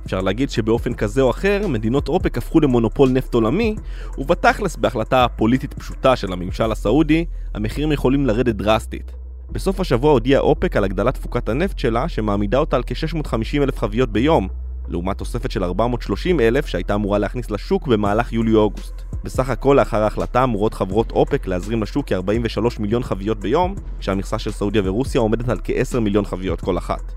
אפשר 0.07 0.21
להגיד 0.21 0.50
שבאופן 0.50 0.95
כזה 0.95 1.21
או 1.23 1.30
אחר, 1.30 1.66
מדינות 1.69 2.09
אופק 2.09 2.38
הפכו 2.38 2.61
למונופול 2.61 3.09
נפט 3.09 3.35
עולמי, 3.35 3.76
ובתכלס 4.19 4.76
בהחלטה 4.76 5.26
פוליטית 5.37 5.75
פשוטה 5.75 6.16
של 6.16 6.33
הממשל 6.33 6.73
הסעודי, 6.73 7.25
המחירים 7.54 7.92
יכולים 7.92 8.26
לרדת 8.26 8.54
דרסטית. 8.54 9.12
בסוף 9.52 9.80
השבוע 9.80 10.12
הודיעה 10.12 10.40
אופק 10.40 10.76
על 10.76 10.85
הגדלת 10.85 11.14
תפוקת 11.14 11.49
הנפט 11.49 11.78
שלה, 11.78 12.09
שמעמידה 12.09 12.59
אותה 12.59 12.76
על 12.76 12.83
כ-650 12.87 13.62
אלף 13.62 13.78
חביות 13.78 14.12
ביום, 14.12 14.49
לעומת 14.88 15.19
תוספת 15.19 15.50
של 15.50 15.64
430 15.64 16.40
אלף 16.40 16.66
שהייתה 16.66 16.95
אמורה 16.95 17.19
להכניס 17.19 17.50
לשוק 17.50 17.87
במהלך 17.87 18.33
יולי-אוגוסט. 18.33 19.02
בסך 19.25 19.50
הכל 19.50 19.76
לאחר 19.78 20.02
ההחלטה 20.02 20.45
אמורות 20.45 20.75
חברות 20.75 21.12
אופק 21.12 21.47
להזרים 21.47 21.83
לשוק 21.83 22.12
כ-43 22.12 22.62
מיליון 22.80 23.02
חביות 23.02 23.40
ביום, 23.40 23.75
כשהמכסה 24.00 24.38
של 24.38 24.50
סעודיה 24.50 24.83
ורוסיה 24.85 25.21
עומדת 25.21 25.49
על 25.49 25.59
כ-10 25.64 26.00
מיליון 26.00 26.25
חביות 26.25 26.61
כל 26.61 26.78
אחת. 26.78 27.12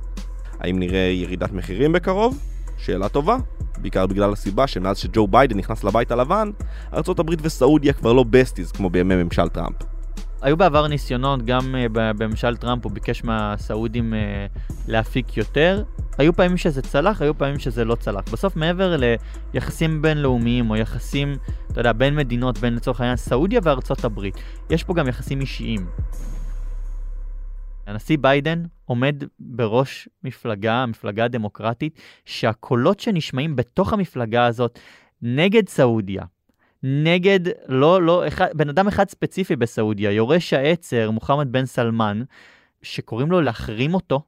האם 0.60 0.80
נראה 0.80 1.00
ירידת 1.00 1.52
מחירים 1.52 1.92
בקרוב? 1.92 2.53
שאלה 2.78 3.10
טובה, 3.10 3.38
בעיקר 3.78 4.08
בגלל 4.08 4.34
הסיבה 4.34 4.68
שמאז 4.68 4.98
שג'ו 4.98 5.28
ביידן 5.28 5.58
נכנס 5.58 5.84
לבית 5.84 6.12
הלבן, 6.12 6.52
ארה"ב 6.94 7.30
וסעודיה 7.42 7.94
כבר 7.94 8.14
לא 8.14 8.24
besties 8.24 8.72
כמו 8.72 8.90
בימי 8.90 9.24
ממשל 9.24 9.50
טראמפ. 9.50 9.76
היו 10.42 10.58
בעבר 10.58 10.88
ניסיונות, 10.88 11.46
גם 11.46 11.76
uh, 11.76 11.90
בממשל 11.94 12.58
טראמפ 12.58 12.84
הוא 12.84 12.92
ביקש 12.92 13.24
מהסעודים 13.24 14.14
uh, 14.14 14.60
להפיק 14.88 15.38
יותר. 15.38 15.84
היו 16.18 16.34
פעמים 16.34 16.58
שזה 16.58 16.82
צלח, 16.82 17.22
היו 17.22 17.38
פעמים 17.38 17.60
שזה 17.60 17.86
לא 17.86 17.96
צלח. 17.96 18.24
בסוף 18.32 18.56
מעבר 18.56 18.96
ליחסים 19.54 20.02
בינלאומיים 20.02 20.70
או 20.70 20.76
יחסים, 20.76 21.36
אתה 21.72 21.80
יודע, 21.80 21.94
בין 21.94 22.16
מדינות, 22.16 22.58
בין 22.58 22.76
לצורך 22.76 23.02
העניין 23.02 23.18
סעודיה 23.18 23.60
וארצות 23.64 24.06
הברית, 24.06 24.38
יש 24.70 24.84
פה 24.84 24.94
גם 24.94 25.08
יחסים 25.08 25.42
אישיים. 25.42 25.86
הנשיא 27.86 28.18
ביידן 28.22 28.64
עומד 28.86 29.24
בראש 29.40 30.10
מפלגה, 30.24 30.74
המפלגה 30.74 31.26
הדמוקרטית, 31.26 32.00
שהקולות 32.26 33.00
שנשמעים 33.00 33.56
בתוך 33.56 33.94
המפלגה 33.94 34.46
הזאת 34.46 34.80
נגד 35.22 35.70
סעודיה, 35.70 36.24
נגד, 36.84 37.40
לא, 37.68 38.02
לא, 38.02 38.28
אחד, 38.28 38.48
בן 38.54 38.70
אדם 38.70 38.88
אחד 38.88 39.10
ספציפי 39.10 39.56
בסעודיה, 39.56 40.12
יורש 40.12 40.54
העצר, 40.54 41.12
מוחמד 41.12 41.52
בן 41.52 41.66
סלמן, 41.66 42.24
שקוראים 42.82 43.32
לו 43.32 43.42
להחרים 43.42 43.94
אותו, 43.94 44.22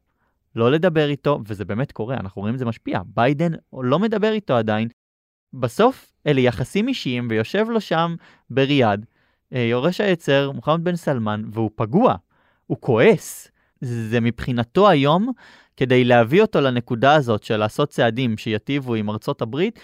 לא 0.56 0.72
לדבר 0.72 1.10
איתו, 1.10 1.40
וזה 1.48 1.66
באמת 1.66 1.92
קורה, 1.92 2.16
אנחנו 2.16 2.42
רואים 2.42 2.54
את 2.54 2.60
זה 2.60 2.66
משפיע. 2.66 3.02
ביידן 3.06 3.52
לא 3.74 4.00
מדבר 4.00 4.32
איתו 4.32 4.56
עדיין. 4.56 4.88
בסוף 5.54 6.12
אלה 6.28 6.42
יחסים 6.42 6.88
אישיים, 6.88 7.28
ויושב 7.30 7.66
לו 7.70 7.82
שם 7.82 8.16
בריאד, 8.50 9.06
אה, 9.54 9.60
יורש 9.60 10.02
העצר, 10.02 10.52
מוחמד 10.52 10.84
בן 10.84 10.96
סלמן, 10.96 11.44
והוא 11.52 11.72
פגוע. 11.76 12.16
הוא 12.68 12.78
כועס. 12.80 13.48
זה 13.82 14.20
מבחינתו 14.20 14.90
היום, 14.90 15.32
כדי 15.78 16.04
להביא 16.04 16.42
אותו 16.42 16.62
לנקודה 16.62 17.14
הזאת 17.16 17.44
של 17.44 17.58
לעשות 17.58 17.90
צעדים 17.90 18.38
שיטיבו 18.38 18.96
עם 18.96 19.10
ארצות 19.10 19.42
הברית, 19.42 19.80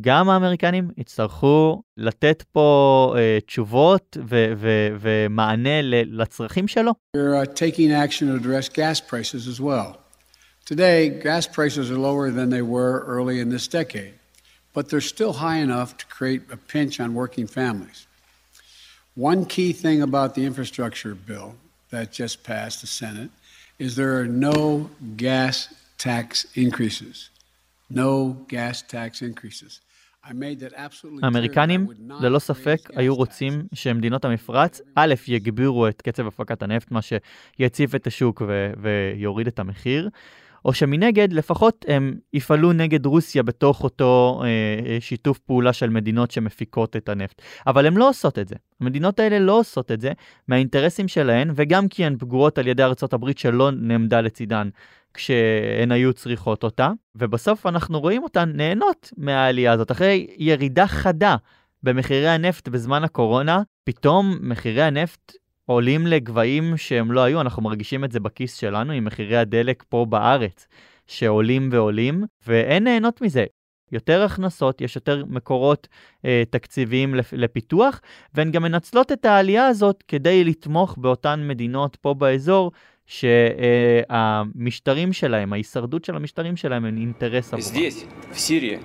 גם 0.00 0.28
האמריקנים 0.28 0.90
יצטרכו 0.96 1.82
לתת 1.96 2.42
פה 2.52 3.14
uh, 3.14 3.46
תשובות 3.46 4.16
ו- 4.28 4.52
ו- 4.56 4.88
ומענה 5.00 5.82
ל- 5.82 6.20
לצרכים 6.22 6.68
שלו. 6.68 6.92
Uh. 7.16 7.20
Today, 10.70 11.08
gas 11.08 11.46
prices 11.48 11.90
are 11.90 11.98
lower 11.98 12.30
than 12.30 12.48
they 12.50 12.62
were 12.62 12.96
early 13.14 13.40
in 13.40 13.48
this 13.50 13.66
decade, 13.66 14.14
but 14.74 14.88
they're 14.88 15.08
still 15.14 15.32
high 15.32 15.60
enough 15.68 15.96
to 16.00 16.04
create 16.16 16.42
a 16.56 16.58
pinch 16.72 17.00
on 17.00 17.08
working 17.22 17.48
families. 17.58 18.06
One 19.16 19.44
key 19.44 19.72
thing 19.72 20.00
about 20.08 20.34
the 20.36 20.44
infrastructure 20.50 21.14
bill 21.28 21.48
that 21.90 22.12
just 22.12 22.36
passed 22.44 22.80
the 22.80 22.86
Senate 22.86 23.30
is 23.78 23.96
there 23.96 24.14
are 24.20 24.30
no 24.48 24.90
gas 25.16 25.56
tax 25.98 26.46
increases. 26.54 27.30
No 28.02 28.36
gas 28.48 28.82
tax 28.82 29.22
increases. 29.22 29.80
האמריקנים, 31.22 31.86
ללא 32.20 32.38
ספק, 32.38 32.78
היו 32.96 33.14
רוצים 33.14 33.62
שמדינות 33.74 34.24
המפרץ, 34.24 34.80
א', 34.94 35.14
יגבירו 35.28 35.88
את 35.88 36.02
קצב 36.02 36.26
הפקת 36.26 36.62
הנפט, 36.62 36.90
מה 36.90 37.00
שיציף 37.02 37.94
את 37.94 38.06
השוק 38.06 38.42
ו- 38.46 38.72
ויוריד 38.82 39.46
את 39.46 39.58
המחיר, 39.58 40.08
או 40.64 40.72
שמנגד, 40.72 41.32
לפחות 41.32 41.84
הם 41.88 42.14
יפעלו 42.32 42.72
נגד 42.72 43.06
רוסיה 43.06 43.42
בתוך 43.42 43.84
אותו 43.84 44.42
אה, 44.44 45.00
שיתוף 45.00 45.38
פעולה 45.38 45.72
של 45.72 45.90
מדינות 45.90 46.30
שמפיקות 46.30 46.96
את 46.96 47.08
הנפט. 47.08 47.42
אבל 47.66 47.86
הן 47.86 47.94
לא 47.94 48.08
עושות 48.08 48.38
את 48.38 48.48
זה. 48.48 48.54
המדינות 48.80 49.20
האלה 49.20 49.38
לא 49.38 49.58
עושות 49.58 49.92
את 49.92 50.00
זה 50.00 50.12
מהאינטרסים 50.48 51.08
שלהן, 51.08 51.52
וגם 51.54 51.88
כי 51.88 52.04
הן 52.04 52.16
פגועות 52.18 52.58
על 52.58 52.66
ידי 52.66 52.82
הברית 53.12 53.38
שלא 53.38 53.70
נעמדה 53.70 54.20
לצידן 54.20 54.68
כשהן 55.14 55.92
היו 55.92 56.12
צריכות 56.12 56.64
אותה, 56.64 56.90
ובסוף 57.14 57.66
אנחנו 57.66 58.00
רואים 58.00 58.22
אותן 58.22 58.52
נהנות 58.54 59.12
מהעלייה 59.16 59.72
הזאת. 59.72 59.90
אחרי 59.90 60.26
ירידה 60.36 60.86
חדה 60.86 61.36
במחירי 61.82 62.28
הנפט 62.28 62.68
בזמן 62.68 63.04
הקורונה, 63.04 63.62
פתאום 63.84 64.38
מחירי 64.40 64.82
הנפט 64.82 65.32
עולים 65.69 66.07
לגבהים 66.07 66.77
שהם 66.77 67.11
לא 67.11 67.21
היו, 67.21 67.41
אנחנו 67.41 67.63
מרגישים 67.63 68.03
את 68.03 68.11
זה 68.11 68.19
בכיס 68.19 68.55
שלנו 68.55 68.93
עם 68.93 69.05
מחירי 69.05 69.37
הדלק 69.37 69.83
פה 69.89 70.05
בארץ, 70.09 70.67
שעולים 71.07 71.69
ועולים, 71.71 72.23
ואין 72.47 72.83
נהנות 72.83 73.21
מזה. 73.21 73.45
יותר 73.91 74.23
הכנסות, 74.23 74.81
יש 74.81 74.95
יותר 74.95 75.23
מקורות 75.27 75.87
אה, 76.25 76.43
תקציביים 76.49 77.15
לפיתוח, 77.31 78.01
והן 78.33 78.51
גם 78.51 78.63
מנצלות 78.63 79.11
את 79.11 79.25
העלייה 79.25 79.67
הזאת 79.67 80.03
כדי 80.07 80.43
לתמוך 80.43 80.97
באותן 80.97 81.47
מדינות 81.47 81.95
פה 81.95 82.13
באזור 82.13 82.71
שהמשטרים 83.05 84.33
שלהם, 85.13 85.53
ההישרדות 85.53 86.05
של 86.05 86.15
המשטרים 86.15 86.55
שלהם 86.55 86.85
הם 86.85 86.97
אינטרס 86.97 87.53
עבורם. 87.53 87.69
Здесь, 87.73 88.05
в 88.31 88.39
Сирии, 88.39 88.79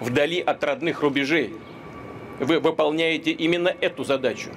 вдали 0.00 0.40
от 0.40 0.64
родных 0.64 1.00
рубежей, 1.02 1.52
вы 2.40 2.60
выполняете 2.60 3.30
именно 3.30 3.70
эту 3.80 4.04
задачу. 4.04 4.50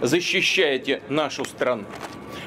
Защищаете 0.00 1.02
нашу 1.08 1.44
страну. 1.44 1.84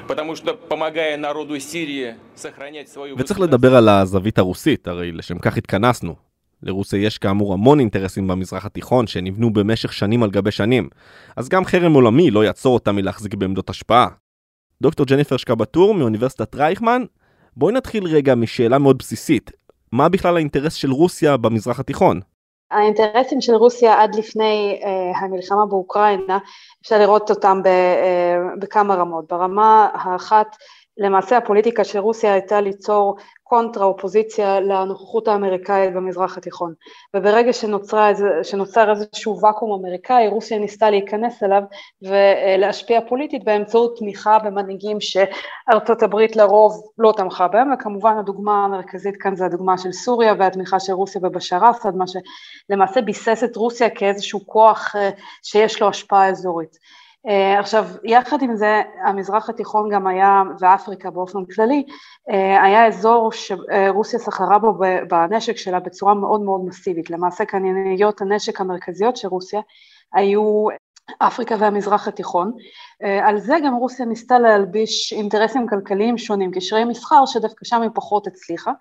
потому 0.07 0.35
что, 0.35 0.53
помогая 0.53 1.17
народу 1.17 1.59
Сирии 1.59 2.15
сохранять 2.35 2.89
свою... 2.89 3.15
וצריך 3.17 3.39
לדבר 3.39 3.75
על 3.75 3.89
הזווית 3.89 4.37
הרוסית, 4.37 4.87
הרי 4.87 5.11
לשם 5.11 5.39
כך 5.39 5.57
התכנסנו. 5.57 6.15
לרוסיה 6.63 6.99
יש 6.99 7.17
כאמור 7.17 7.53
המון 7.53 7.79
אינטרסים 7.79 8.27
במזרח 8.27 8.65
התיכון 8.65 9.07
שנבנו 9.07 9.53
במשך 9.53 9.93
שנים 9.93 10.23
על 10.23 10.31
גבי 10.31 10.51
שנים, 10.51 10.89
אז 11.35 11.49
גם 11.49 11.65
חרם 11.65 11.93
עולמי 11.93 12.31
לא 12.31 12.45
יעצור 12.45 12.73
אותם 12.73 12.95
מלהחזיק 12.95 13.35
בעמדות 13.35 13.69
השפעה. 13.69 14.07
דוקטור 14.81 15.05
ג'ניפר 15.05 15.37
שקבטור 15.37 15.95
מאוניברסיטת 15.95 16.55
רייכמן, 16.55 17.03
בואי 17.57 17.73
נתחיל 17.73 18.03
רגע 18.03 18.35
משאלה 18.35 18.77
מאוד 18.77 18.97
בסיסית. 18.97 19.51
מה 19.91 20.09
בכלל 20.09 20.35
האינטרס 20.35 20.73
של 20.73 20.91
רוסיה 20.91 21.37
במזרח 21.37 21.79
התיכון? 21.79 22.19
האינטרסים 22.70 23.40
של 23.40 23.54
רוסיה 23.54 24.02
עד 24.02 24.14
לפני 24.14 24.80
uh, 24.82 25.18
המלחמה 25.24 25.66
באוקראינה, 25.66 26.38
אפשר 26.82 26.98
לראות 26.98 27.30
אותם 27.30 27.60
ב, 27.64 27.66
uh, 27.66 28.60
בכמה 28.60 28.94
רמות. 28.94 29.32
ברמה 29.32 29.88
האחת, 29.92 30.56
למעשה 30.98 31.36
הפוליטיקה 31.36 31.84
של 31.84 31.98
רוסיה 31.98 32.32
הייתה 32.32 32.60
ליצור 32.60 33.16
קונטרה 33.48 33.86
אופוזיציה 33.86 34.60
לנוכחות 34.60 35.28
האמריקאית 35.28 35.94
במזרח 35.94 36.36
התיכון. 36.38 36.74
וברגע 37.16 37.52
שנוצרה, 37.52 38.10
שנוצר 38.42 38.90
איזשהו 38.90 39.40
ואקום 39.40 39.72
אמריקאי, 39.72 40.28
רוסיה 40.28 40.58
ניסתה 40.58 40.90
להיכנס 40.90 41.42
אליו 41.42 41.62
ולהשפיע 42.02 43.00
פוליטית 43.08 43.44
באמצעות 43.44 43.98
תמיכה 43.98 44.38
במנהיגים 44.38 44.98
שארצות 45.00 46.02
הברית 46.02 46.36
לרוב 46.36 46.82
לא 46.98 47.12
תמכה 47.16 47.48
בהם, 47.48 47.72
וכמובן 47.72 48.16
הדוגמה 48.18 48.64
המרכזית 48.64 49.16
כאן 49.16 49.36
זה 49.36 49.44
הדוגמה 49.44 49.78
של 49.78 49.92
סוריה 49.92 50.34
והתמיכה 50.38 50.80
של 50.80 50.92
רוסיה 50.92 51.20
בבשאר 51.20 51.70
אסד, 51.70 51.96
מה 51.96 52.04
שלמעשה 52.06 53.00
ביסס 53.02 53.44
את 53.44 53.56
רוסיה 53.56 53.90
כאיזשהו 53.90 54.40
כוח 54.46 54.96
אה, 54.96 55.10
שיש 55.42 55.82
לו 55.82 55.88
השפעה 55.88 56.28
אזורית. 56.28 56.78
Uh, 57.26 57.58
עכשיו, 57.58 57.86
יחד 58.04 58.42
עם 58.42 58.56
זה, 58.56 58.82
המזרח 59.04 59.50
התיכון 59.50 59.90
גם 59.90 60.06
היה, 60.06 60.42
ואפריקה 60.60 61.10
באופן 61.10 61.44
כללי, 61.44 61.84
uh, 61.88 62.32
היה 62.34 62.86
אזור 62.86 63.32
שרוסיה 63.32 64.18
סחרה 64.18 64.58
בו 64.58 64.78
בנשק 65.08 65.56
שלה 65.56 65.80
בצורה 65.80 66.14
מאוד 66.14 66.40
מאוד 66.40 66.64
מסיבית. 66.64 67.10
למעשה 67.10 67.44
קנייניות 67.44 68.20
הנשק 68.20 68.60
המרכזיות 68.60 69.16
של 69.16 69.28
רוסיה 69.28 69.60
היו 70.12 70.66
אפריקה 71.18 71.54
והמזרח 71.58 72.08
התיכון. 72.08 72.52
Uh, 73.02 73.28
על 73.28 73.38
זה 73.38 73.56
גם 73.64 73.74
רוסיה 73.74 74.06
ניסתה 74.06 74.38
להלביש 74.38 75.12
אינטרסים 75.12 75.66
כלכליים 75.68 76.18
שונים, 76.18 76.50
קשרי 76.50 76.84
מסחר 76.84 77.26
שדווקא 77.26 77.64
שם 77.64 77.82
היא 77.82 77.90
פחות 77.94 78.26
הצליחה. 78.26 78.72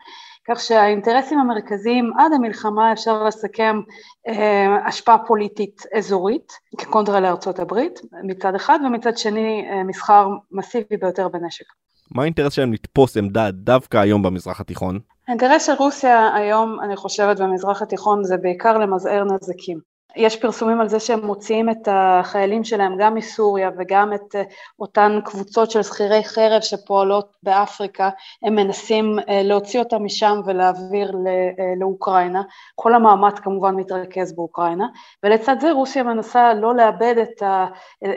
כך 0.49 0.59
שהאינטרסים 0.59 1.39
המרכזיים 1.39 2.11
עד 2.17 2.33
המלחמה 2.33 2.93
אפשר 2.93 3.23
לסכם 3.23 3.81
אה, 4.27 4.87
השפעה 4.87 5.17
פוליטית 5.27 5.83
אזורית 5.97 6.53
כקונטרה 6.77 7.19
לארצות 7.19 7.59
הברית 7.59 8.01
מצד 8.23 8.55
אחד 8.55 8.79
ומצד 8.85 9.17
שני 9.17 9.67
אה, 9.69 9.83
מסחר 9.83 10.27
מסיבי 10.51 10.97
ביותר 10.97 11.27
בנשק. 11.27 11.65
מה 12.11 12.21
האינטרס 12.21 12.53
שלהם 12.53 12.73
לתפוס 12.73 13.17
עמדה 13.17 13.51
דווקא 13.51 13.97
היום 13.97 14.23
במזרח 14.23 14.61
התיכון? 14.61 14.99
האינטרס 15.27 15.65
של 15.65 15.73
רוסיה 15.73 16.35
היום, 16.35 16.77
אני 16.83 16.95
חושבת, 16.95 17.39
במזרח 17.39 17.81
התיכון 17.81 18.23
זה 18.23 18.37
בעיקר 18.37 18.77
למזער 18.77 19.23
נזקים. 19.23 19.96
יש 20.15 20.35
פרסומים 20.35 20.81
על 20.81 20.89
זה 20.89 20.99
שהם 20.99 21.25
מוציאים 21.25 21.69
את 21.69 21.87
החיילים 21.91 22.63
שלהם 22.63 22.95
גם 22.99 23.15
מסוריה 23.15 23.69
וגם 23.77 24.13
את 24.13 24.35
אה, 24.35 24.43
אותן 24.79 25.19
קבוצות 25.25 25.71
של 25.71 25.83
שכירי 25.83 26.23
חרב 26.23 26.61
שפועלות 26.61 27.37
באפריקה, 27.43 28.09
הם 28.43 28.55
מנסים 28.55 29.19
אה, 29.29 29.41
להוציא 29.43 29.79
אותם 29.79 30.05
משם 30.05 30.41
ולהעביר 30.45 31.11
אה, 31.27 31.73
לאוקראינה. 31.79 32.41
כל 32.75 32.95
המאמץ 32.95 33.39
כמובן 33.39 33.75
מתרכז 33.75 34.35
באוקראינה, 34.35 34.87
ולצד 35.23 35.55
זה 35.59 35.71
רוסיה 35.71 36.03
מנסה 36.03 36.53
לא 36.53 36.75
לאבד 36.75 37.15
את, 37.17 37.41
ה, 37.41 37.65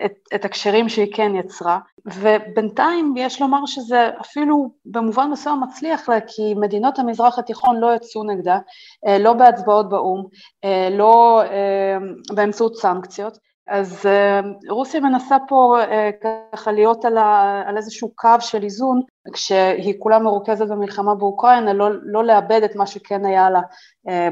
את, 0.05 0.13
את 0.35 0.45
הקשרים 0.45 0.89
שהיא 0.89 1.15
כן 1.15 1.35
יצרה, 1.35 1.79
ובינתיים 2.07 3.15
יש 3.17 3.41
לומר 3.41 3.67
שזה 3.67 4.11
אפילו 4.21 4.71
במובן 4.85 5.31
מסוים 5.31 5.61
מצליח 5.61 6.09
לה, 6.09 6.21
כי 6.21 6.55
מדינות 6.55 6.99
המזרח 6.99 7.39
התיכון 7.39 7.77
לא 7.81 7.95
יצאו 7.95 8.25
נגדה, 8.25 8.59
לא 9.21 9.33
בהצבעות 9.33 9.89
באו"ם, 9.89 10.25
לא 10.91 11.43
באמצעות 12.35 12.77
סנקציות. 12.77 13.39
אז 13.69 14.07
רוסיה 14.69 15.01
מנסה 15.01 15.37
פה 15.49 15.77
ככה 16.53 16.73
להיות 16.73 17.05
על, 17.05 17.19
ה, 17.19 17.63
על 17.67 17.77
איזשהו 17.77 18.13
קו 18.15 18.35
של 18.41 18.63
איזון, 18.63 19.01
כשהיא 19.33 19.95
כולה 19.99 20.19
מרוכזת 20.19 20.67
במלחמה 20.69 21.15
באוקראינה, 21.15 21.73
לא, 21.73 21.89
לא 22.03 22.25
לאבד 22.25 22.61
את 22.65 22.77
מה 22.77 22.87
שכן 22.87 23.25
היה 23.25 23.51
לה 23.51 23.61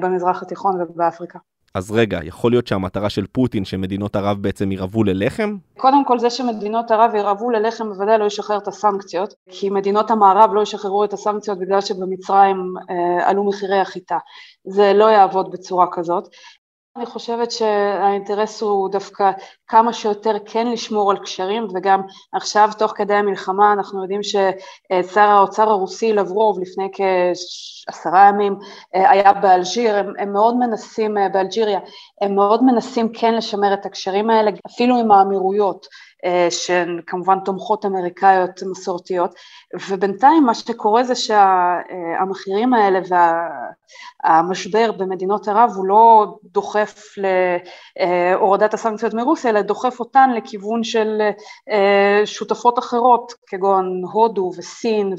במזרח 0.00 0.42
התיכון 0.42 0.82
ובאפריקה. 0.82 1.38
אז 1.74 1.90
רגע, 1.90 2.20
יכול 2.24 2.52
להיות 2.52 2.66
שהמטרה 2.66 3.10
של 3.10 3.26
פוטין 3.26 3.64
שמדינות 3.64 4.16
ערב 4.16 4.42
בעצם 4.42 4.72
ירעבו 4.72 5.04
ללחם? 5.04 5.56
קודם 5.76 6.04
כל 6.04 6.18
זה 6.18 6.30
שמדינות 6.30 6.90
ערב 6.90 7.14
ירעבו 7.14 7.50
ללחם 7.50 7.88
בוודאי 7.88 8.18
לא 8.18 8.24
ישחרר 8.24 8.58
את 8.58 8.68
הסנקציות, 8.68 9.34
כי 9.50 9.70
מדינות 9.70 10.10
המערב 10.10 10.50
לא 10.54 10.62
ישחררו 10.62 11.04
את 11.04 11.12
הסנקציות 11.12 11.58
בגלל 11.58 11.80
שבמצרים 11.80 12.74
אה, 12.90 13.28
עלו 13.28 13.44
מחירי 13.44 13.80
החיטה. 13.80 14.18
זה 14.64 14.92
לא 14.94 15.04
יעבוד 15.04 15.50
בצורה 15.50 15.86
כזאת. 15.92 16.28
אני 16.98 17.06
חושבת 17.06 17.50
שהאינטרס 17.50 18.62
הוא 18.62 18.90
דווקא 18.90 19.30
כמה 19.68 19.92
שיותר 19.92 20.36
כן 20.46 20.66
לשמור 20.66 21.10
על 21.10 21.18
קשרים 21.18 21.66
וגם 21.74 22.00
עכשיו 22.32 22.70
תוך 22.78 22.92
כדי 22.96 23.14
המלחמה 23.14 23.72
אנחנו 23.72 24.02
יודעים 24.02 24.20
ששר 24.22 25.20
האוצר 25.20 25.70
הרוסי 25.70 26.12
לברוב 26.12 26.58
לפני 26.60 26.88
כעשרה 26.92 28.28
ימים 28.28 28.58
היה 28.92 29.32
באלג'יר, 29.32 29.96
הם, 29.96 30.12
הם 30.18 30.32
מאוד 30.32 30.56
מנסים, 30.56 31.16
באלג'יריה, 31.32 31.80
הם 32.20 32.34
מאוד 32.34 32.64
מנסים 32.64 33.08
כן 33.12 33.34
לשמר 33.34 33.74
את 33.74 33.86
הקשרים 33.86 34.30
האלה 34.30 34.50
אפילו 34.66 34.96
עם 34.98 35.10
האמירויות 35.10 35.86
אה, 36.24 36.46
שהן 36.50 37.00
כמובן 37.06 37.38
תומכות 37.44 37.86
אמריקאיות 37.86 38.62
מסורתיות, 38.70 39.34
ובינתיים 39.88 40.44
מה 40.44 40.54
שקורה 40.54 41.04
זה 41.04 41.14
שהמחירים 41.14 42.74
האלה 42.74 43.00
והמשבר 44.24 44.92
במדינות 44.92 45.48
ערב 45.48 45.70
הוא 45.76 45.86
לא 45.86 46.26
דוחף 46.44 47.14
להורדת 47.96 48.74
הסנקציות 48.74 49.14
מרוסיה, 49.14 49.50
אלא 49.50 49.60
דוחף 49.60 50.00
אותן 50.00 50.30
לכיוון 50.36 50.84
של 50.84 51.20
אה, 51.70 52.22
שותפות 52.24 52.78
אחרות, 52.78 53.32
כגון 53.46 54.02
הודו 54.12 54.50
וסין, 54.58 55.14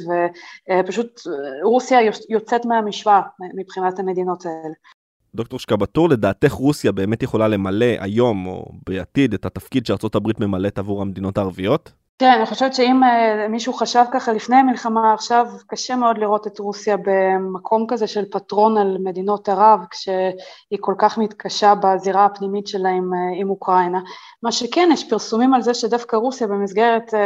ופשוט 0.79 1.21
רוסיה 1.63 1.99
יוצאת 2.29 2.65
מהמשוואה 2.65 3.21
מבחינת 3.55 3.99
המדינות 3.99 4.45
האלה. 4.45 4.73
דוקטור 5.35 5.59
שקבטור, 5.59 6.09
לדעתך 6.09 6.51
רוסיה 6.51 6.91
באמת 6.91 7.23
יכולה 7.23 7.47
למלא 7.47 7.85
היום 7.99 8.45
או 8.45 8.71
בעתיד 8.89 9.33
את 9.33 9.45
התפקיד 9.45 9.85
הברית 10.15 10.39
ממלאת 10.39 10.77
עבור 10.77 11.01
המדינות 11.01 11.37
הערביות? 11.37 11.91
תראה, 12.19 12.35
אני 12.35 12.45
חושבת 12.45 12.73
שאם 12.73 13.01
uh, 13.03 13.47
מישהו 13.47 13.73
חשב 13.73 14.03
ככה 14.13 14.33
לפני 14.33 14.55
המלחמה, 14.55 15.13
עכשיו 15.13 15.45
קשה 15.67 15.95
מאוד 15.95 16.17
לראות 16.17 16.47
את 16.47 16.59
רוסיה 16.59 16.97
במקום 16.97 17.85
כזה 17.87 18.07
של 18.07 18.25
פטרון 18.31 18.77
על 18.77 18.97
מדינות 19.03 19.49
ערב, 19.49 19.79
כשהיא 19.91 20.79
כל 20.79 20.93
כך 20.97 21.17
מתקשה 21.17 21.73
בזירה 21.75 22.25
הפנימית 22.25 22.67
שלה 22.67 22.89
עם, 22.89 23.11
uh, 23.13 23.41
עם 23.41 23.49
אוקראינה. 23.49 23.99
מה 24.43 24.51
שכן, 24.51 24.89
יש 24.93 25.09
פרסומים 25.09 25.53
על 25.53 25.61
זה 25.61 25.73
שדווקא 25.73 26.15
רוסיה 26.15 26.47
במסגרת 26.47 27.13
uh, 27.13 27.17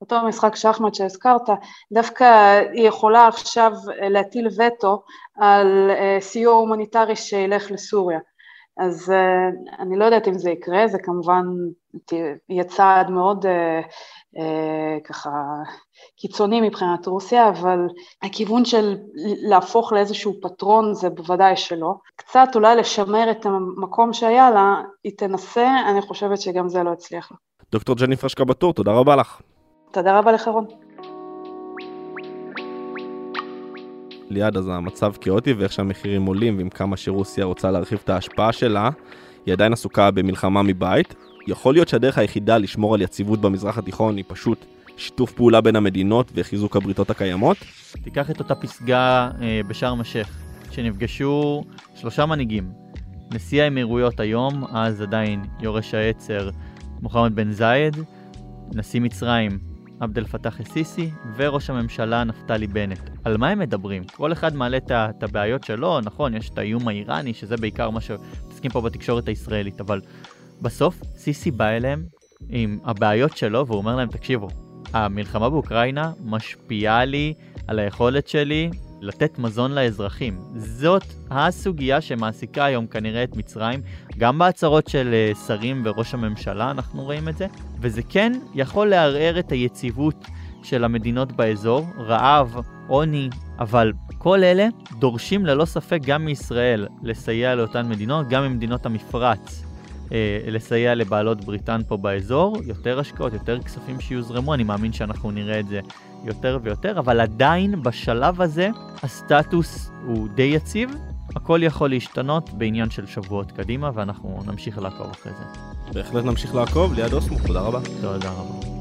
אותו 0.00 0.22
משחק 0.28 0.56
שחמט 0.56 0.94
שהזכרת, 0.94 1.48
דווקא 1.92 2.60
היא 2.72 2.88
יכולה 2.88 3.28
עכשיו 3.28 3.72
להטיל 4.10 4.48
וטו 4.48 5.02
על 5.36 5.90
סיוע 6.20 6.54
הומניטרי 6.54 7.16
שילך 7.16 7.70
לסוריה. 7.70 8.18
אז 8.78 9.10
uh, 9.10 9.82
אני 9.82 9.96
לא 9.96 10.04
יודעת 10.04 10.28
אם 10.28 10.38
זה 10.38 10.50
יקרה, 10.50 10.88
זה 10.88 10.98
כמובן 10.98 11.44
יהיה 12.48 12.64
צעד 12.64 13.10
מאוד 13.10 13.46
uh, 13.46 13.48
uh, 14.38 15.08
ככה 15.08 15.30
קיצוני 16.16 16.60
מבחינת 16.60 17.06
רוסיה, 17.06 17.48
אבל 17.48 17.78
הכיוון 18.22 18.64
של 18.64 18.96
להפוך 19.48 19.92
לאיזשהו 19.92 20.34
פטרון 20.42 20.94
זה 20.94 21.10
בוודאי 21.10 21.56
שלא. 21.56 21.94
קצת 22.16 22.48
אולי 22.54 22.76
לשמר 22.76 23.30
את 23.30 23.46
המקום 23.46 24.12
שהיה 24.12 24.50
לה, 24.50 24.82
היא 25.04 25.12
תנסה, 25.18 25.68
אני 25.90 26.02
חושבת 26.02 26.40
שגם 26.40 26.68
זה 26.68 26.82
לא 26.82 26.90
יצליח 26.90 27.32
לה. 27.32 27.36
דוקטור 27.72 27.96
ג'ניפר 27.96 28.28
שקבטור, 28.28 28.72
תודה 28.72 28.92
רבה 28.92 29.16
לך. 29.16 29.40
תודה 29.92 30.18
רבה 30.18 30.32
לך 30.32 30.48
רון. 30.48 30.66
ליעד, 34.32 34.56
אז 34.56 34.68
המצב 34.68 35.12
כאוטי 35.20 35.52
ואיך 35.52 35.72
שהמחירים 35.72 36.26
עולים 36.26 36.58
ועם 36.58 36.68
כמה 36.68 36.96
שרוסיה 36.96 37.44
רוצה 37.44 37.70
להרחיב 37.70 37.98
את 38.04 38.10
ההשפעה 38.10 38.52
שלה, 38.52 38.90
היא 39.46 39.52
עדיין 39.52 39.72
עסוקה 39.72 40.10
במלחמה 40.10 40.62
מבית. 40.62 41.14
יכול 41.46 41.74
להיות 41.74 41.88
שהדרך 41.88 42.18
היחידה 42.18 42.58
לשמור 42.58 42.94
על 42.94 43.02
יציבות 43.02 43.40
במזרח 43.40 43.78
התיכון 43.78 44.16
היא 44.16 44.24
פשוט 44.28 44.64
שיתוף 44.96 45.32
פעולה 45.32 45.60
בין 45.60 45.76
המדינות 45.76 46.32
וחיזוק 46.34 46.76
הבריתות 46.76 47.10
הקיימות? 47.10 47.56
תיקח 48.04 48.30
את 48.30 48.38
אותה 48.38 48.54
פסגה 48.54 49.30
אה, 49.42 49.60
בשארם 49.68 50.00
א-שייח, 50.00 50.28
שנפגשו 50.70 51.64
שלושה 51.94 52.26
מנהיגים. 52.26 52.72
נשיא 53.34 53.62
האמירויות 53.62 54.20
היום, 54.20 54.64
אז 54.72 55.00
עדיין 55.00 55.44
יורש 55.60 55.94
העצר, 55.94 56.50
מוחמד 57.02 57.34
בן 57.34 57.52
זייד, 57.52 57.96
נשיא 58.74 59.00
מצרים, 59.00 59.71
עבד 60.02 60.18
אל 60.18 60.24
פתאח 60.24 60.60
א-סיסי, 60.60 61.10
וראש 61.36 61.70
הממשלה 61.70 62.24
נפתלי 62.24 62.66
בנט. 62.66 63.10
על 63.24 63.36
מה 63.36 63.48
הם 63.48 63.58
מדברים? 63.58 64.04
כל 64.04 64.32
אחד 64.32 64.54
מעלה 64.54 64.76
את 64.90 65.22
הבעיות 65.22 65.64
שלו, 65.64 66.00
נכון, 66.00 66.34
יש 66.34 66.48
את 66.48 66.58
האיום 66.58 66.88
האיראני, 66.88 67.34
שזה 67.34 67.56
בעיקר 67.56 67.90
מה 67.90 68.00
שמתעסקים 68.00 68.70
פה 68.70 68.80
בתקשורת 68.80 69.28
הישראלית, 69.28 69.80
אבל 69.80 70.00
בסוף 70.62 71.00
סיסי 71.16 71.50
בא 71.50 71.64
אליהם 71.64 72.04
עם 72.48 72.78
הבעיות 72.84 73.36
שלו, 73.36 73.66
והוא 73.66 73.78
אומר 73.78 73.96
להם, 73.96 74.08
תקשיבו, 74.08 74.48
המלחמה 74.92 75.50
באוקראינה 75.50 76.12
משפיעה 76.24 77.04
לי 77.04 77.34
על 77.68 77.78
היכולת 77.78 78.28
שלי 78.28 78.70
לתת 79.02 79.38
מזון 79.38 79.72
לאזרחים. 79.72 80.38
זאת 80.54 81.04
הסוגיה 81.30 82.00
שמעסיקה 82.00 82.64
היום 82.64 82.86
כנראה 82.86 83.24
את 83.24 83.36
מצרים, 83.36 83.80
גם 84.18 84.38
בהצהרות 84.38 84.88
של 84.88 85.10
אה, 85.12 85.32
שרים 85.46 85.82
וראש 85.84 86.14
הממשלה 86.14 86.70
אנחנו 86.70 87.02
רואים 87.02 87.28
את 87.28 87.36
זה, 87.36 87.46
וזה 87.80 88.02
כן 88.08 88.32
יכול 88.54 88.88
לערער 88.88 89.38
את 89.38 89.52
היציבות 89.52 90.26
של 90.62 90.84
המדינות 90.84 91.32
באזור, 91.32 91.86
רעב, 91.98 92.56
עוני, 92.88 93.28
אבל 93.58 93.92
כל 94.18 94.44
אלה 94.44 94.68
דורשים 94.98 95.46
ללא 95.46 95.64
ספק 95.64 96.00
גם 96.06 96.24
מישראל 96.24 96.86
לסייע 97.02 97.54
לאותן 97.54 97.88
מדינות, 97.88 98.28
גם 98.28 98.44
ממדינות 98.44 98.86
המפרץ. 98.86 99.71
אה, 100.12 100.38
לסייע 100.46 100.94
לבעלות 100.94 101.44
בריטן 101.44 101.80
פה 101.88 101.96
באזור, 101.96 102.56
יותר 102.64 102.98
השקעות, 102.98 103.32
יותר 103.32 103.62
כספים 103.62 104.00
שיוזרמו, 104.00 104.54
אני 104.54 104.62
מאמין 104.62 104.92
שאנחנו 104.92 105.30
נראה 105.30 105.60
את 105.60 105.68
זה 105.68 105.80
יותר 106.24 106.58
ויותר, 106.62 106.98
אבל 106.98 107.20
עדיין 107.20 107.82
בשלב 107.82 108.40
הזה 108.40 108.68
הסטטוס 109.02 109.90
הוא 110.06 110.28
די 110.34 110.42
יציב, 110.42 110.90
הכל 111.36 111.60
יכול 111.62 111.90
להשתנות 111.90 112.50
בעניין 112.50 112.90
של 112.90 113.06
שבועות 113.06 113.52
קדימה, 113.52 113.90
ואנחנו 113.94 114.42
נמשיך 114.46 114.78
לעקוב 114.78 115.10
אחרי 115.10 115.32
זה. 115.32 115.60
בהחלט 115.94 116.24
נמשיך 116.24 116.54
לעקוב, 116.54 116.94
ליד 116.94 117.12
אוסמו, 117.12 117.38
תודה 117.46 117.60
רבה. 117.60 117.80
תודה 118.00 118.30
רבה. 118.30 118.71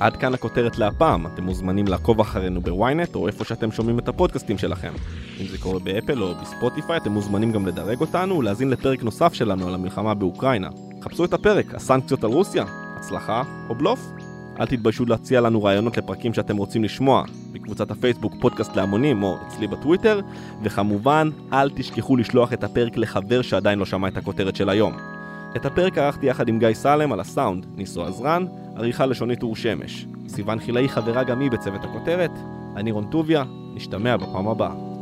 עד 0.00 0.16
כאן 0.16 0.34
הכותרת 0.34 0.78
להפעם, 0.78 1.26
אתם 1.26 1.44
מוזמנים 1.44 1.86
לעקוב 1.86 2.20
אחרינו 2.20 2.60
בוויינט 2.60 3.14
או 3.14 3.26
איפה 3.26 3.44
שאתם 3.44 3.72
שומעים 3.72 3.98
את 3.98 4.08
הפודקאסטים 4.08 4.58
שלכם. 4.58 4.92
אם 5.40 5.46
זה 5.46 5.58
קורה 5.58 5.78
באפל 5.78 6.22
או 6.22 6.34
בספוטיפיי, 6.42 6.96
אתם 6.96 7.12
מוזמנים 7.12 7.52
גם 7.52 7.66
לדרג 7.66 8.00
אותנו 8.00 8.38
ולהאזין 8.38 8.70
לפרק 8.70 9.02
נוסף 9.02 9.32
שלנו 9.32 9.68
על 9.68 9.74
המלחמה 9.74 10.14
באוקראינה. 10.14 10.68
חפשו 11.02 11.24
את 11.24 11.32
הפרק, 11.32 11.74
הסנקציות 11.74 12.24
על 12.24 12.30
רוסיה, 12.30 12.64
הצלחה 12.96 13.42
או 13.68 13.74
בלוף. 13.74 14.12
אל 14.60 14.66
תתביישו 14.66 15.04
להציע 15.04 15.40
לנו 15.40 15.64
רעיונות 15.64 15.96
לפרקים 15.96 16.34
שאתם 16.34 16.56
רוצים 16.56 16.84
לשמוע 16.84 17.24
בקבוצת 17.52 17.90
הפייסבוק 17.90 18.34
פודקאסט 18.40 18.76
להמונים 18.76 19.22
או 19.22 19.36
אצלי 19.48 19.66
בטוויטר, 19.66 20.20
וכמובן, 20.62 21.30
אל 21.52 21.70
תשכחו 21.70 22.16
לשלוח 22.16 22.52
את 22.52 22.64
הפרק 22.64 22.96
לחבר 22.96 23.42
שעדיין 23.42 23.78
לא 23.78 23.86
שמע 23.86 24.08
את 24.08 24.16
הכותרת 24.16 24.56
של 24.56 24.68
היום. 24.68 24.96
את 25.56 25.66
הפרק 25.66 25.98
ערכתי 25.98 26.26
יחד 26.26 26.48
עם 26.48 26.58
גיא 26.58 26.74
סלם 26.74 27.12
על 27.12 27.20
הסאונד, 27.20 27.66
ניסו 27.76 28.04
עזרן, 28.04 28.46
עריכה 28.76 29.06
לשונית 29.06 29.42
אור 29.42 29.56
שמש. 29.56 30.06
סיוון 30.28 30.58
חילאי 30.58 30.88
חברה 30.88 31.24
גם 31.24 31.40
היא 31.40 31.50
בצוות 31.50 31.84
הכותרת. 31.84 32.30
אני 32.76 32.90
רון 32.90 33.06
טוביה, 33.10 33.44
נשתמע 33.74 34.16
בפעם 34.16 34.48
הבאה. 34.48 34.95